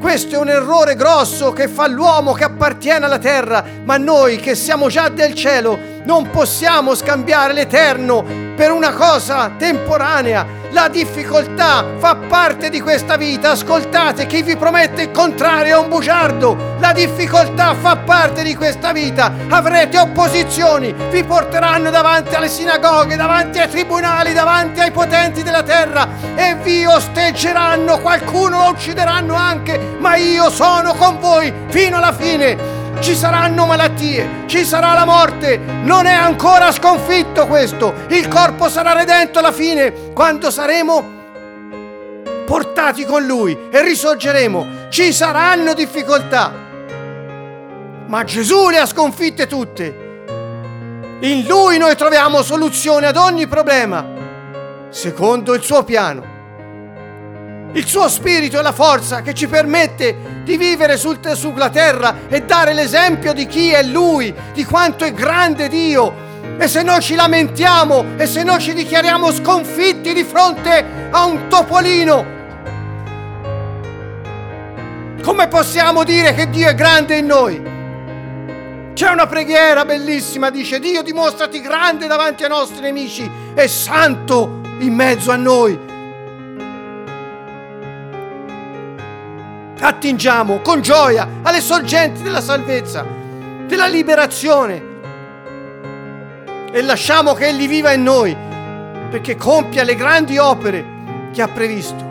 questo 0.00 0.34
è 0.34 0.38
un 0.38 0.48
errore 0.48 0.94
grosso 0.94 1.52
che 1.52 1.68
fa 1.68 1.86
l'uomo 1.86 2.32
che 2.32 2.44
appartiene 2.44 3.04
alla 3.04 3.18
terra, 3.18 3.64
ma 3.84 3.96
noi 3.96 4.36
che 4.36 4.54
siamo 4.54 4.88
già 4.88 5.08
del 5.08 5.34
cielo 5.34 5.95
non 6.06 6.30
possiamo 6.30 6.94
scambiare 6.94 7.52
l'eterno 7.52 8.24
per 8.54 8.70
una 8.70 8.92
cosa 8.92 9.50
temporanea. 9.58 10.64
La 10.70 10.88
difficoltà 10.88 11.84
fa 11.98 12.16
parte 12.28 12.70
di 12.70 12.80
questa 12.80 13.16
vita. 13.16 13.50
Ascoltate, 13.50 14.26
chi 14.26 14.42
vi 14.42 14.56
promette 14.56 15.02
il 15.02 15.10
contrario 15.10 15.76
è 15.76 15.78
un 15.78 15.88
bugiardo. 15.88 16.74
La 16.78 16.92
difficoltà 16.92 17.74
fa 17.74 17.96
parte 17.96 18.44
di 18.44 18.54
questa 18.54 18.92
vita. 18.92 19.32
Avrete 19.48 19.98
opposizioni, 19.98 20.94
vi 21.10 21.24
porteranno 21.24 21.90
davanti 21.90 22.34
alle 22.34 22.48
sinagoghe, 22.48 23.16
davanti 23.16 23.58
ai 23.58 23.68
tribunali, 23.68 24.32
davanti 24.32 24.80
ai 24.80 24.92
potenti 24.92 25.42
della 25.42 25.62
terra 25.62 26.08
e 26.36 26.54
vi 26.62 26.84
osteggeranno. 26.84 27.98
Qualcuno 27.98 28.58
lo 28.58 28.68
uccideranno 28.68 29.34
anche, 29.34 29.96
ma 29.98 30.14
io 30.14 30.50
sono 30.50 30.94
con 30.94 31.18
voi 31.18 31.52
fino 31.68 31.96
alla 31.96 32.12
fine 32.12 32.75
ci 33.00 33.14
saranno 33.14 33.66
malattie, 33.66 34.44
ci 34.46 34.64
sarà 34.64 34.94
la 34.94 35.04
morte, 35.04 35.58
non 35.58 36.06
è 36.06 36.12
ancora 36.12 36.72
sconfitto 36.72 37.46
questo, 37.46 37.92
il 38.08 38.28
corpo 38.28 38.68
sarà 38.68 38.92
redento 38.92 39.38
alla 39.38 39.52
fine, 39.52 40.12
quando 40.12 40.50
saremo 40.50 41.14
portati 42.46 43.04
con 43.04 43.24
Lui 43.24 43.56
e 43.70 43.82
risorgeremo, 43.82 44.88
ci 44.88 45.12
saranno 45.12 45.74
difficoltà, 45.74 46.52
ma 48.06 48.24
Gesù 48.24 48.68
le 48.68 48.78
ha 48.78 48.86
sconfitte 48.86 49.46
tutte. 49.46 50.04
In 51.20 51.44
Lui 51.46 51.78
noi 51.78 51.96
troviamo 51.96 52.42
soluzione 52.42 53.06
ad 53.06 53.16
ogni 53.16 53.46
problema, 53.46 54.04
secondo 54.90 55.54
il 55.54 55.62
suo 55.62 55.82
piano. 55.82 56.35
Il 57.76 57.86
suo 57.86 58.08
spirito 58.08 58.58
è 58.58 58.62
la 58.62 58.72
forza 58.72 59.20
che 59.20 59.34
ci 59.34 59.48
permette 59.48 60.40
di 60.44 60.56
vivere 60.56 60.96
sul, 60.96 61.18
sulla 61.34 61.68
terra 61.68 62.20
e 62.26 62.40
dare 62.40 62.72
l'esempio 62.72 63.34
di 63.34 63.46
chi 63.46 63.70
è 63.70 63.82
Lui, 63.82 64.34
di 64.54 64.64
quanto 64.64 65.04
è 65.04 65.12
grande 65.12 65.68
Dio. 65.68 66.24
E 66.56 66.68
se 66.68 66.82
noi 66.82 67.02
ci 67.02 67.14
lamentiamo 67.14 68.16
e 68.16 68.26
se 68.26 68.44
noi 68.44 68.60
ci 68.60 68.72
dichiariamo 68.72 69.30
sconfitti 69.30 70.14
di 70.14 70.24
fronte 70.24 70.86
a 71.10 71.26
un 71.26 71.48
topolino, 71.48 72.24
come 75.22 75.46
possiamo 75.48 76.02
dire 76.02 76.32
che 76.32 76.48
Dio 76.48 76.68
è 76.68 76.74
grande 76.74 77.16
in 77.16 77.26
noi? 77.26 77.62
C'è 78.94 79.10
una 79.10 79.26
preghiera 79.26 79.84
bellissima, 79.84 80.48
dice 80.48 80.78
Dio 80.78 81.02
dimostrati 81.02 81.60
grande 81.60 82.06
davanti 82.06 82.42
ai 82.42 82.48
nostri 82.48 82.80
nemici 82.80 83.30
e 83.54 83.68
santo 83.68 84.62
in 84.78 84.94
mezzo 84.94 85.30
a 85.30 85.36
noi. 85.36 85.85
Attingiamo 89.86 90.60
con 90.60 90.80
gioia 90.80 91.28
alle 91.42 91.60
sorgenti 91.60 92.22
della 92.22 92.40
salvezza, 92.40 93.04
della 93.66 93.86
liberazione 93.86 94.94
e 96.72 96.82
lasciamo 96.82 97.34
che 97.34 97.46
Egli 97.46 97.68
viva 97.68 97.92
in 97.92 98.02
noi 98.02 98.36
perché 99.10 99.36
compia 99.36 99.84
le 99.84 99.94
grandi 99.94 100.38
opere 100.38 100.84
che 101.32 101.40
ha 101.40 101.48
previsto. 101.48 102.04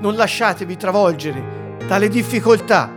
Non 0.00 0.14
lasciatevi 0.16 0.76
travolgere 0.76 1.76
dalle 1.86 2.08
difficoltà. 2.08 2.90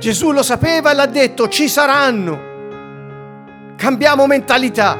Gesù 0.00 0.32
lo 0.32 0.42
sapeva 0.42 0.90
e 0.90 0.94
l'ha 0.94 1.06
detto, 1.06 1.48
ci 1.48 1.68
saranno. 1.68 2.50
cambiamo 3.76 4.26
mentalità, 4.26 4.96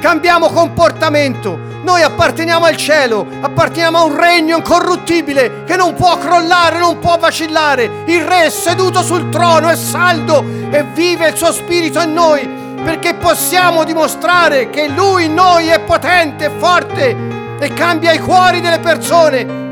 cambiamo 0.00 0.48
comportamento. 0.48 1.66
Noi 1.82 2.02
apparteniamo 2.02 2.64
al 2.64 2.76
cielo, 2.76 3.26
apparteniamo 3.40 3.98
a 3.98 4.04
un 4.04 4.16
regno 4.16 4.56
incorruttibile 4.56 5.64
che 5.64 5.76
non 5.76 5.94
può 5.94 6.18
crollare, 6.18 6.78
non 6.78 6.98
può 6.98 7.16
vacillare. 7.18 8.04
Il 8.06 8.24
Re 8.24 8.44
è 8.44 8.50
seduto 8.50 9.02
sul 9.02 9.28
trono, 9.28 9.68
è 9.68 9.76
saldo 9.76 10.44
e 10.70 10.84
vive 10.94 11.28
il 11.28 11.36
suo 11.36 11.52
spirito 11.52 12.00
in 12.00 12.12
noi 12.12 12.66
perché 12.82 13.14
possiamo 13.14 13.84
dimostrare 13.84 14.70
che 14.70 14.88
Lui 14.88 15.24
in 15.24 15.34
noi 15.34 15.68
è 15.68 15.80
potente, 15.80 16.50
forte 16.58 17.16
e 17.58 17.72
cambia 17.74 18.12
i 18.12 18.18
cuori 18.18 18.60
delle 18.60 18.78
persone. 18.78 19.66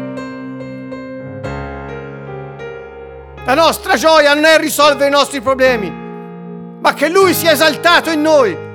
La 3.44 3.54
nostra 3.54 3.94
gioia 3.94 4.34
non 4.34 4.44
è 4.44 4.58
risolvere 4.58 5.06
i 5.08 5.12
nostri 5.12 5.40
problemi, 5.40 5.88
ma 6.80 6.94
che 6.94 7.08
Lui 7.08 7.32
sia 7.32 7.52
esaltato 7.52 8.10
in 8.10 8.20
noi. 8.20 8.65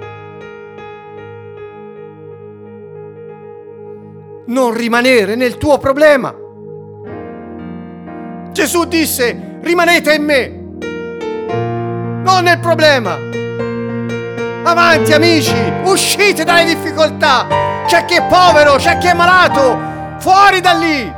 Non 4.52 4.74
rimanere 4.74 5.36
nel 5.36 5.58
tuo 5.58 5.78
problema. 5.78 6.36
Gesù 8.52 8.84
disse, 8.84 9.60
rimanete 9.62 10.14
in 10.14 10.24
me, 10.26 10.48
non 12.22 12.44
nel 12.44 12.60
problema. 12.60 13.18
Avanti 14.64 15.14
amici, 15.14 15.56
uscite 15.84 16.44
dalle 16.44 16.66
difficoltà. 16.66 17.48
C'è 17.86 18.04
chi 18.04 18.16
è 18.16 18.28
povero, 18.28 18.76
c'è 18.76 18.98
chi 18.98 19.08
è 19.08 19.14
malato. 19.14 19.80
Fuori 20.18 20.60
da 20.60 20.74
lì. 20.74 21.14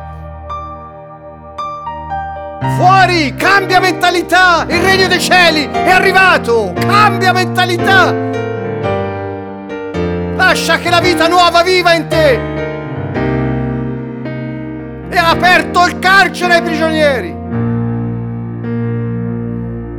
Fuori, 2.77 3.33
cambia 3.33 3.79
mentalità. 3.79 4.63
Il 4.69 4.79
regno 4.79 5.07
dei 5.07 5.19
cieli 5.19 5.67
è 5.71 5.89
arrivato. 5.89 6.71
Cambia 6.77 7.33
mentalità. 7.33 8.13
Lascia 10.35 10.77
che 10.77 10.91
la 10.91 10.99
vita 10.99 11.27
nuova 11.27 11.63
viva 11.63 11.93
in 11.93 12.07
te. 12.07 12.72
E 15.13 15.15
ha 15.15 15.29
aperto 15.29 15.85
il 15.85 15.99
carcere 15.99 16.55
ai 16.55 16.61
prigionieri. 16.63 17.31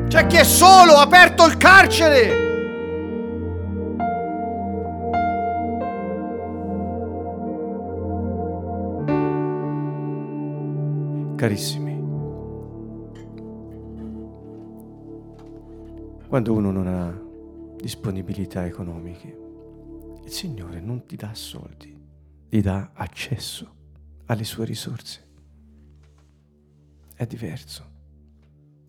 C'è 0.09 0.27
chi 0.27 0.38
è 0.38 0.42
solo, 0.42 0.94
ha 0.94 1.03
aperto 1.03 1.46
il 1.46 1.57
carcere. 1.57 2.42
Carissimi, 11.37 11.94
quando 16.27 16.53
uno 16.55 16.72
non 16.72 16.88
ha 16.88 17.16
disponibilità 17.77 18.66
economiche, 18.66 19.38
il 20.24 20.31
Signore 20.33 20.81
non 20.81 21.07
ti 21.07 21.14
dà 21.14 21.31
soldi, 21.35 21.96
ti 22.48 22.61
dà 22.61 22.90
accesso 22.94 23.83
alle 24.26 24.44
sue 24.44 24.64
risorse. 24.64 25.28
È 27.14 27.26
diverso. 27.26 27.92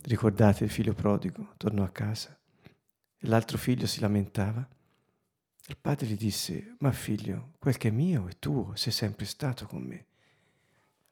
Ricordate 0.01 0.63
il 0.63 0.69
figlio 0.69 0.93
prodigo 0.93 1.53
tornò 1.57 1.83
a 1.83 1.89
casa 1.89 2.37
e 3.17 3.27
l'altro 3.27 3.57
figlio 3.57 3.87
si 3.87 3.99
lamentava. 3.99 4.67
Il 5.67 5.77
padre 5.77 6.07
gli 6.07 6.17
disse, 6.17 6.75
ma 6.79 6.91
figlio, 6.91 7.53
quel 7.57 7.77
che 7.77 7.87
è 7.87 7.91
mio 7.91 8.27
è 8.27 8.37
tuo, 8.37 8.75
sei 8.75 8.91
sempre 8.91 9.25
stato 9.25 9.65
con 9.65 9.81
me. 9.81 10.05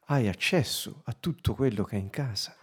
Hai 0.05 0.27
accesso 0.27 1.01
a 1.05 1.13
tutto 1.13 1.55
quello 1.55 1.83
che 1.83 1.95
è 1.95 1.99
in 1.99 2.09
casa. 2.09 2.55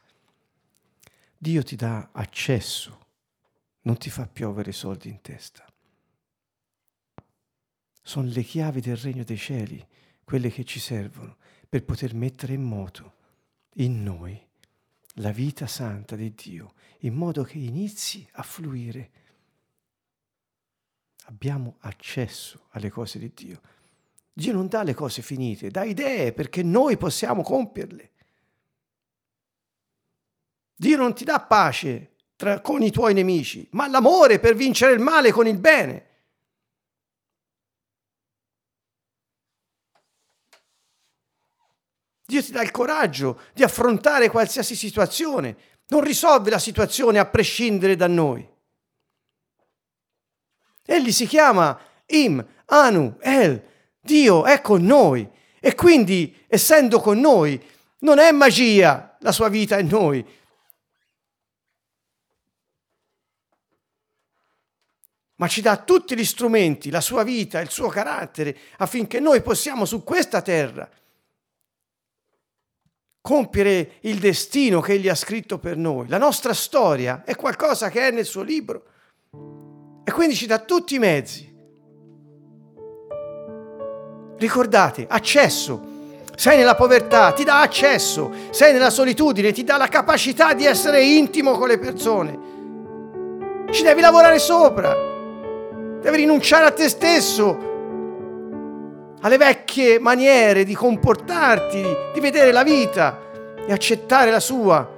Dio 1.37 1.62
ti 1.62 1.75
dà 1.75 2.11
accesso 2.12 3.09
non 3.83 3.96
ti 3.96 4.11
fa 4.11 4.27
piovere 4.27 4.73
soldi 4.73 5.09
in 5.09 5.20
testa. 5.23 5.64
Sono 8.03 8.29
le 8.29 8.42
chiavi 8.42 8.81
del 8.81 8.96
regno 8.96 9.25
dei 9.25 9.38
cieli, 9.38 9.85
quelle 10.25 10.51
che 10.51 10.64
ci 10.64 10.79
servono 10.79 11.38
per 11.70 11.85
poter 11.85 12.14
mettere 12.14 12.52
in 12.52 12.62
moto 12.62 13.12
in 13.74 14.02
noi 14.02 14.38
la 15.14 15.30
vita 15.30 15.68
santa 15.68 16.16
di 16.16 16.35
Dio, 16.35 16.74
in 17.00 17.14
modo 17.14 17.44
che 17.44 17.59
inizi 17.59 18.28
a 18.33 18.42
fluire. 18.42 19.11
Abbiamo 21.26 21.76
accesso 21.80 22.66
alle 22.70 22.90
cose 22.90 23.20
di 23.20 23.30
Dio. 23.33 23.61
Dio 24.33 24.52
non 24.52 24.66
dà 24.66 24.83
le 24.83 24.94
cose 24.94 25.22
finite, 25.22 25.70
dà 25.70 25.85
idee 25.85 26.33
perché 26.33 26.64
noi 26.64 26.96
possiamo 26.96 27.42
compierle. 27.42 28.11
Dio 30.74 30.96
non 30.96 31.14
ti 31.14 31.22
dà 31.24 31.40
pace 31.40 32.14
tra, 32.35 32.61
con 32.61 32.83
i 32.83 32.90
tuoi 32.90 33.14
nemici, 33.14 33.68
ma 33.72 33.87
l'amore 33.87 34.40
per 34.40 34.56
vincere 34.56 34.92
il 34.92 35.00
male 35.00 35.30
con 35.30 35.46
il 35.46 35.59
bene. 35.59 36.09
Dio 42.31 42.45
ti 42.45 42.53
dà 42.53 42.62
il 42.62 42.71
coraggio 42.71 43.40
di 43.53 43.64
affrontare 43.64 44.31
qualsiasi 44.31 44.77
situazione, 44.77 45.57
non 45.88 46.01
risolve 46.01 46.49
la 46.49 46.61
situazione 46.61 47.19
a 47.19 47.27
prescindere 47.27 47.97
da 47.97 48.07
noi. 48.07 48.49
Egli 50.87 51.11
si 51.11 51.27
chiama 51.27 51.77
Im, 52.07 52.45
Anu, 52.66 53.16
El, 53.19 53.61
Dio 54.01 54.45
è 54.45 54.61
con 54.61 54.85
noi. 54.85 55.29
E 55.59 55.75
quindi 55.75 56.45
essendo 56.47 57.01
con 57.01 57.19
noi 57.19 57.61
non 57.99 58.21
è 58.21 58.31
magia 58.31 59.16
la 59.19 59.33
sua 59.33 59.49
vita 59.49 59.81
in 59.81 59.88
noi, 59.88 60.25
ma 65.35 65.49
ci 65.49 65.61
dà 65.61 65.77
tutti 65.79 66.16
gli 66.16 66.25
strumenti, 66.25 66.90
la 66.90 67.01
sua 67.01 67.25
vita, 67.25 67.59
il 67.59 67.71
suo 67.71 67.88
carattere, 67.88 68.57
affinché 68.77 69.19
noi 69.19 69.43
possiamo 69.43 69.85
su 69.85 70.05
questa 70.05 70.43
terra 70.43 70.88
compiere 73.20 73.92
il 74.00 74.18
destino 74.18 74.80
che 74.80 74.94
Egli 74.94 75.09
ha 75.09 75.14
scritto 75.14 75.59
per 75.59 75.76
noi. 75.76 76.09
La 76.09 76.18
nostra 76.18 76.54
storia 76.54 77.22
è 77.24 77.37
qualcosa 77.37 77.90
che 77.90 78.09
è 78.09 78.11
nel 78.11 78.24
suo 78.24 78.42
libro 78.42 78.85
e 80.04 80.12
quindi 80.12 80.35
ci 80.35 80.46
dà 80.46 80.59
tutti 80.59 80.94
i 80.94 80.98
mezzi. 80.98 81.48
Ricordate, 84.38 85.06
accesso. 85.09 85.88
Sei 86.35 86.56
nella 86.56 86.74
povertà, 86.74 87.33
ti 87.33 87.44
dà 87.44 87.61
accesso. 87.61 88.33
Sei 88.50 88.72
nella 88.72 88.88
solitudine, 88.88 89.52
ti 89.52 89.62
dà 89.62 89.76
la 89.76 89.88
capacità 89.88 90.54
di 90.54 90.64
essere 90.64 91.04
intimo 91.04 91.59
con 91.59 91.68
le 91.68 91.78
persone. 91.78 92.38
Ci 93.70 93.83
devi 93.83 94.00
lavorare 94.00 94.38
sopra. 94.38 94.96
Devi 96.00 96.16
rinunciare 96.16 96.64
a 96.64 96.70
te 96.70 96.88
stesso, 96.88 97.69
alle 99.20 99.37
vecchie 99.37 99.98
maniere 99.98 100.64
di 100.64 100.74
comportarti, 100.74 101.85
di 102.12 102.20
vedere 102.20 102.52
la 102.52 102.62
vita 102.62 103.18
e 103.66 103.72
accettare 103.72 104.30
la 104.30 104.40
sua 104.40 104.96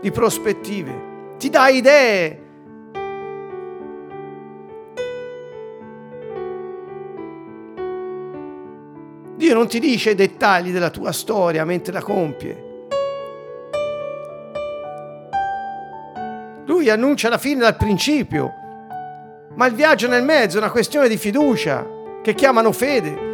di 0.00 0.10
prospettive. 0.10 1.06
Ti 1.38 1.50
dà 1.50 1.68
idee. 1.68 2.42
Dio 9.36 9.54
non 9.54 9.68
ti 9.68 9.78
dice 9.78 10.10
i 10.10 10.14
dettagli 10.14 10.72
della 10.72 10.90
tua 10.90 11.12
storia 11.12 11.64
mentre 11.64 11.92
la 11.92 12.02
compie. 12.02 12.66
Lui 16.66 16.90
annuncia 16.90 17.28
la 17.28 17.38
fine 17.38 17.60
dal 17.60 17.76
principio 17.76 18.66
ma 19.58 19.66
il 19.66 19.74
viaggio 19.74 20.06
nel 20.06 20.22
mezzo 20.22 20.56
è 20.56 20.60
una 20.60 20.70
questione 20.70 21.08
di 21.08 21.16
fiducia 21.16 21.84
che 22.22 22.34
chiamano 22.34 22.70
fede. 22.70 23.27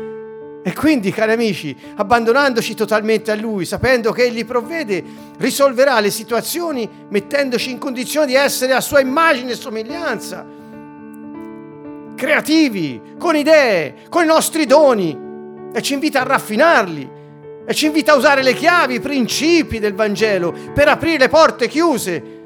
E 0.66 0.72
quindi, 0.72 1.12
cari 1.12 1.32
amici, 1.32 1.76
abbandonandoci 1.96 2.74
totalmente 2.74 3.30
a 3.30 3.34
Lui, 3.34 3.66
sapendo 3.66 4.12
che 4.12 4.22
Egli 4.22 4.46
provvede, 4.46 5.04
risolverà 5.36 6.00
le 6.00 6.10
situazioni 6.10 6.88
mettendoci 7.10 7.70
in 7.70 7.76
condizione 7.76 8.24
di 8.24 8.34
essere 8.34 8.72
a 8.72 8.80
sua 8.80 9.00
immagine 9.00 9.52
e 9.52 9.56
somiglianza. 9.56 10.42
Creativi, 12.16 12.98
con 13.18 13.36
idee, 13.36 13.94
con 14.08 14.24
i 14.24 14.26
nostri 14.26 14.64
doni. 14.64 15.14
E 15.70 15.82
ci 15.82 15.92
invita 15.92 16.22
a 16.22 16.24
raffinarli. 16.24 17.10
E 17.66 17.74
ci 17.74 17.84
invita 17.84 18.12
a 18.12 18.16
usare 18.16 18.42
le 18.42 18.54
chiavi, 18.54 18.94
i 18.94 19.00
principi 19.00 19.78
del 19.78 19.92
Vangelo 19.92 20.54
per 20.72 20.88
aprire 20.88 21.18
le 21.18 21.28
porte 21.28 21.68
chiuse 21.68 22.43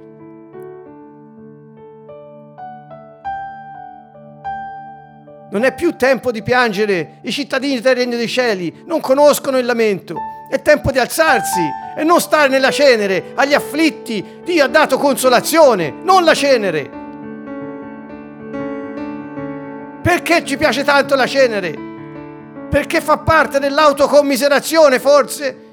Non 5.51 5.65
è 5.65 5.75
più 5.75 5.97
tempo 5.97 6.31
di 6.31 6.43
piangere, 6.43 7.21
i 7.23 7.33
cittadini 7.33 7.81
del 7.81 7.95
Regno 7.95 8.17
dei 8.17 8.29
Cieli 8.29 8.83
non 8.85 9.01
conoscono 9.01 9.57
il 9.59 9.65
lamento. 9.65 10.17
È 10.51 10.61
tempo 10.61 10.91
di 10.91 10.99
alzarsi 10.99 11.61
e 11.97 12.05
non 12.05 12.21
stare 12.21 12.49
nella 12.49 12.71
cenere. 12.71 13.33
Agli 13.35 13.55
afflitti 13.55 14.41
Dio 14.45 14.65
ha 14.65 14.69
dato 14.69 14.99
consolazione, 14.99 15.95
non 16.03 16.25
la 16.25 16.35
cenere. 16.35 16.91
Perché 20.03 20.45
ci 20.45 20.57
piace 20.57 20.85
tanto 20.85 21.15
la 21.15 21.27
cenere? 21.27 21.75
Perché 22.71 23.01
fa 23.01 23.17
parte 23.19 23.59
dell'autocommiserazione, 23.59 24.99
forse? 24.99 25.68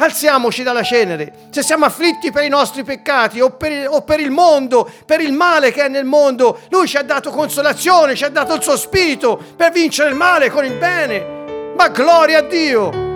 Alziamoci 0.00 0.62
dalla 0.62 0.82
cenere. 0.82 1.32
Se 1.50 1.62
siamo 1.62 1.84
afflitti 1.84 2.30
per 2.30 2.44
i 2.44 2.48
nostri 2.48 2.84
peccati 2.84 3.40
o 3.40 3.50
per, 3.50 3.88
o 3.88 4.02
per, 4.02 4.20
il 4.20 4.30
mondo, 4.30 4.88
per 5.04 5.20
il 5.20 5.32
male 5.32 5.72
che 5.72 5.86
è 5.86 5.88
nel 5.88 6.04
mondo, 6.04 6.60
Lui 6.70 6.86
ci 6.86 6.96
ha 6.96 7.02
dato 7.02 7.30
consolazione, 7.30 8.14
ci 8.14 8.24
ha 8.24 8.28
dato 8.28 8.54
il 8.54 8.62
suo 8.62 8.76
spirito 8.76 9.40
per 9.56 9.72
vincere 9.72 10.10
il 10.10 10.14
male 10.14 10.50
con 10.50 10.64
il 10.64 10.74
bene. 10.74 11.74
Ma 11.76 11.88
gloria 11.88 12.38
a 12.38 12.42
Dio! 12.42 13.06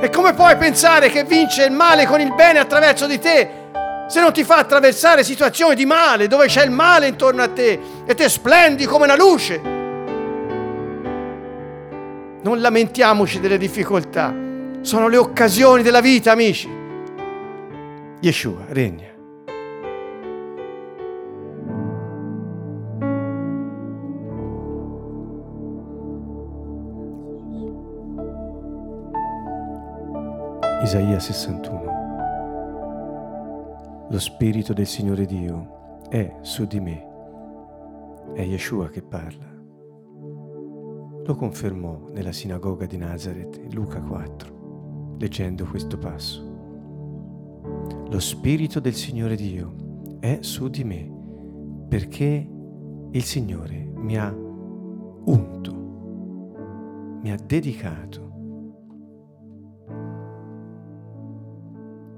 E 0.00 0.08
come 0.08 0.32
puoi 0.32 0.56
pensare 0.56 1.10
che 1.10 1.24
vince 1.24 1.64
il 1.64 1.72
male 1.72 2.06
con 2.06 2.20
il 2.20 2.32
bene 2.34 2.58
attraverso 2.58 3.06
di 3.06 3.18
te 3.18 3.58
se 4.08 4.20
non 4.20 4.32
ti 4.32 4.42
fa 4.42 4.56
attraversare 4.56 5.22
situazioni 5.22 5.74
di 5.74 5.84
male 5.86 6.26
dove 6.26 6.46
c'è 6.46 6.64
il 6.64 6.70
male 6.70 7.06
intorno 7.06 7.42
a 7.42 7.48
te 7.48 7.78
e 8.06 8.14
te 8.14 8.28
splendi 8.28 8.86
come 8.86 9.04
una 9.04 9.14
luce? 9.14 9.79
Non 12.42 12.60
lamentiamoci 12.60 13.38
delle 13.38 13.58
difficoltà, 13.58 14.34
sono 14.80 15.08
le 15.08 15.18
occasioni 15.18 15.82
della 15.82 16.00
vita, 16.00 16.32
amici. 16.32 16.70
Yeshua 18.20 18.64
regna. 18.68 19.08
Isaia 30.82 31.18
61 31.18 34.06
Lo 34.10 34.18
Spirito 34.18 34.72
del 34.72 34.86
Signore 34.86 35.26
Dio 35.26 35.98
è 36.08 36.36
su 36.40 36.64
di 36.64 36.80
me. 36.80 37.06
È 38.34 38.40
Yeshua 38.40 38.88
che 38.88 39.02
parla. 39.02 39.59
Lo 41.24 41.34
confermò 41.34 42.08
nella 42.12 42.32
sinagoga 42.32 42.86
di 42.86 42.96
Nazareth, 42.96 43.72
Luca 43.72 44.00
4, 44.00 45.16
leggendo 45.18 45.64
questo 45.64 45.98
passo. 45.98 46.48
Lo 48.08 48.18
Spirito 48.18 48.80
del 48.80 48.94
Signore 48.94 49.36
Dio 49.36 49.74
è 50.18 50.38
su 50.40 50.68
di 50.68 50.82
me, 50.82 51.08
perché 51.88 52.48
il 53.10 53.22
Signore 53.22 53.90
mi 53.96 54.18
ha 54.18 54.32
unto, 54.32 55.74
mi 57.22 57.30
ha 57.30 57.36
dedicato 57.36 58.28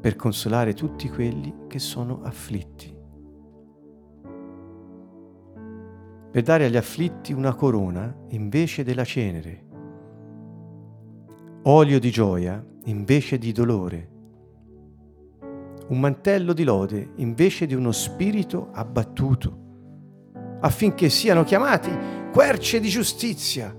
per 0.00 0.16
consolare 0.16 0.74
tutti 0.74 1.08
quelli 1.08 1.66
che 1.68 1.78
sono 1.78 2.22
afflitti 2.22 2.91
per 6.32 6.42
dare 6.42 6.64
agli 6.64 6.78
afflitti 6.78 7.34
una 7.34 7.54
corona 7.54 8.12
invece 8.30 8.82
della 8.84 9.04
cenere, 9.04 9.64
olio 11.64 12.00
di 12.00 12.10
gioia 12.10 12.64
invece 12.84 13.36
di 13.36 13.52
dolore, 13.52 14.08
un 15.88 16.00
mantello 16.00 16.54
di 16.54 16.64
lode 16.64 17.12
invece 17.16 17.66
di 17.66 17.74
uno 17.74 17.92
spirito 17.92 18.70
abbattuto, 18.72 19.58
affinché 20.60 21.10
siano 21.10 21.44
chiamati 21.44 21.90
querce 22.32 22.80
di 22.80 22.88
giustizia. 22.88 23.76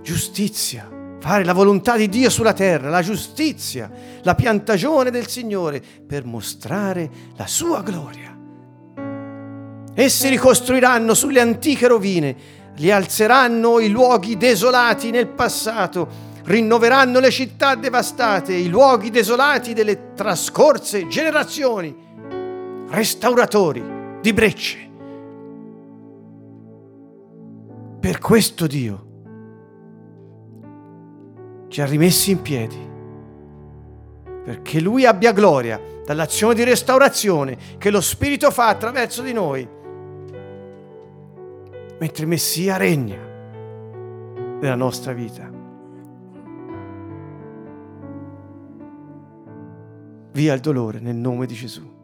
Giustizia, 0.00 0.90
fare 1.20 1.44
la 1.44 1.52
volontà 1.52 1.98
di 1.98 2.08
Dio 2.08 2.30
sulla 2.30 2.54
terra, 2.54 2.88
la 2.88 3.02
giustizia, 3.02 3.90
la 4.22 4.34
piantagione 4.34 5.10
del 5.10 5.26
Signore 5.26 5.82
per 6.06 6.24
mostrare 6.24 7.10
la 7.36 7.46
sua 7.46 7.82
gloria. 7.82 8.29
Essi 9.94 10.28
ricostruiranno 10.28 11.14
sulle 11.14 11.40
antiche 11.40 11.88
rovine, 11.88 12.36
rialzeranno 12.76 13.80
i 13.80 13.88
luoghi 13.88 14.36
desolati 14.36 15.10
nel 15.10 15.26
passato, 15.26 16.28
rinnoveranno 16.44 17.18
le 17.18 17.30
città 17.30 17.74
devastate, 17.74 18.54
i 18.54 18.68
luoghi 18.68 19.10
desolati 19.10 19.72
delle 19.74 20.12
trascorse 20.14 21.08
generazioni, 21.08 21.94
restauratori 22.88 23.82
di 24.20 24.32
brecce. 24.32 24.88
Per 28.00 28.18
questo 28.18 28.66
Dio 28.66 29.06
ci 31.68 31.82
ha 31.82 31.86
rimessi 31.86 32.30
in 32.30 32.42
piedi, 32.42 32.88
perché 34.44 34.80
Lui 34.80 35.04
abbia 35.04 35.32
gloria 35.32 35.80
dall'azione 36.06 36.54
di 36.54 36.64
restaurazione 36.64 37.58
che 37.76 37.90
lo 37.90 38.00
Spirito 38.00 38.50
fa 38.50 38.68
attraverso 38.68 39.22
di 39.22 39.32
noi 39.32 39.78
mentre 42.00 42.24
Messia 42.24 42.78
regna 42.78 43.18
nella 44.58 44.74
nostra 44.74 45.12
vita. 45.12 45.48
Via 50.32 50.54
il 50.54 50.60
dolore 50.60 50.98
nel 50.98 51.16
nome 51.16 51.44
di 51.44 51.54
Gesù. 51.54 51.98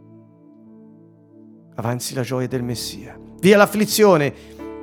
Avanzi 1.76 2.14
la 2.14 2.22
gioia 2.22 2.46
del 2.46 2.62
Messia. 2.62 3.18
Via 3.40 3.56
l'afflizione, 3.56 4.34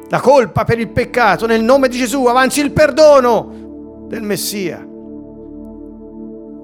la 0.10 0.20
colpa 0.20 0.64
per 0.64 0.80
il 0.80 0.90
peccato 0.90 1.46
nel 1.46 1.64
nome 1.64 1.90
di 1.90 1.98
Gesù. 1.98 2.26
Avanzi 2.26 2.62
il 2.62 2.72
perdono 2.72 4.06
del 4.08 4.24
Messia. 4.24 4.88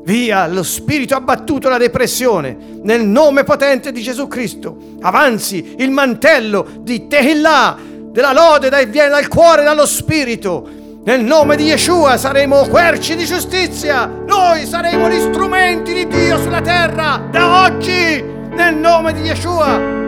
Via 0.03 0.47
lo 0.47 0.63
spirito 0.63 1.13
abbattuto, 1.13 1.69
la 1.69 1.77
depressione, 1.77 2.57
nel 2.81 3.05
nome 3.05 3.43
potente 3.43 3.91
di 3.91 4.01
Gesù 4.01 4.27
Cristo. 4.27 4.95
Avanzi 5.01 5.75
il 5.77 5.91
mantello 5.91 6.65
di 6.81 7.05
Tehillah, 7.05 7.77
della 8.11 8.33
lode 8.33 8.69
che 8.69 8.85
viene 8.85 9.09
dal 9.09 9.27
cuore, 9.27 9.63
dallo 9.63 9.85
spirito. 9.85 10.67
Nel 11.03 11.23
nome 11.23 11.55
di 11.55 11.63
Yeshua 11.63 12.17
saremo 12.17 12.67
querci 12.67 13.15
di 13.15 13.25
giustizia. 13.25 14.05
Noi 14.05 14.65
saremo 14.65 15.09
gli 15.09 15.19
strumenti 15.19 15.93
di 15.93 16.07
Dio 16.07 16.37
sulla 16.37 16.61
terra 16.61 17.21
da 17.31 17.63
oggi. 17.63 18.23
Nel 18.51 18.75
nome 18.75 19.13
di 19.13 19.21
Yeshua. 19.21 19.98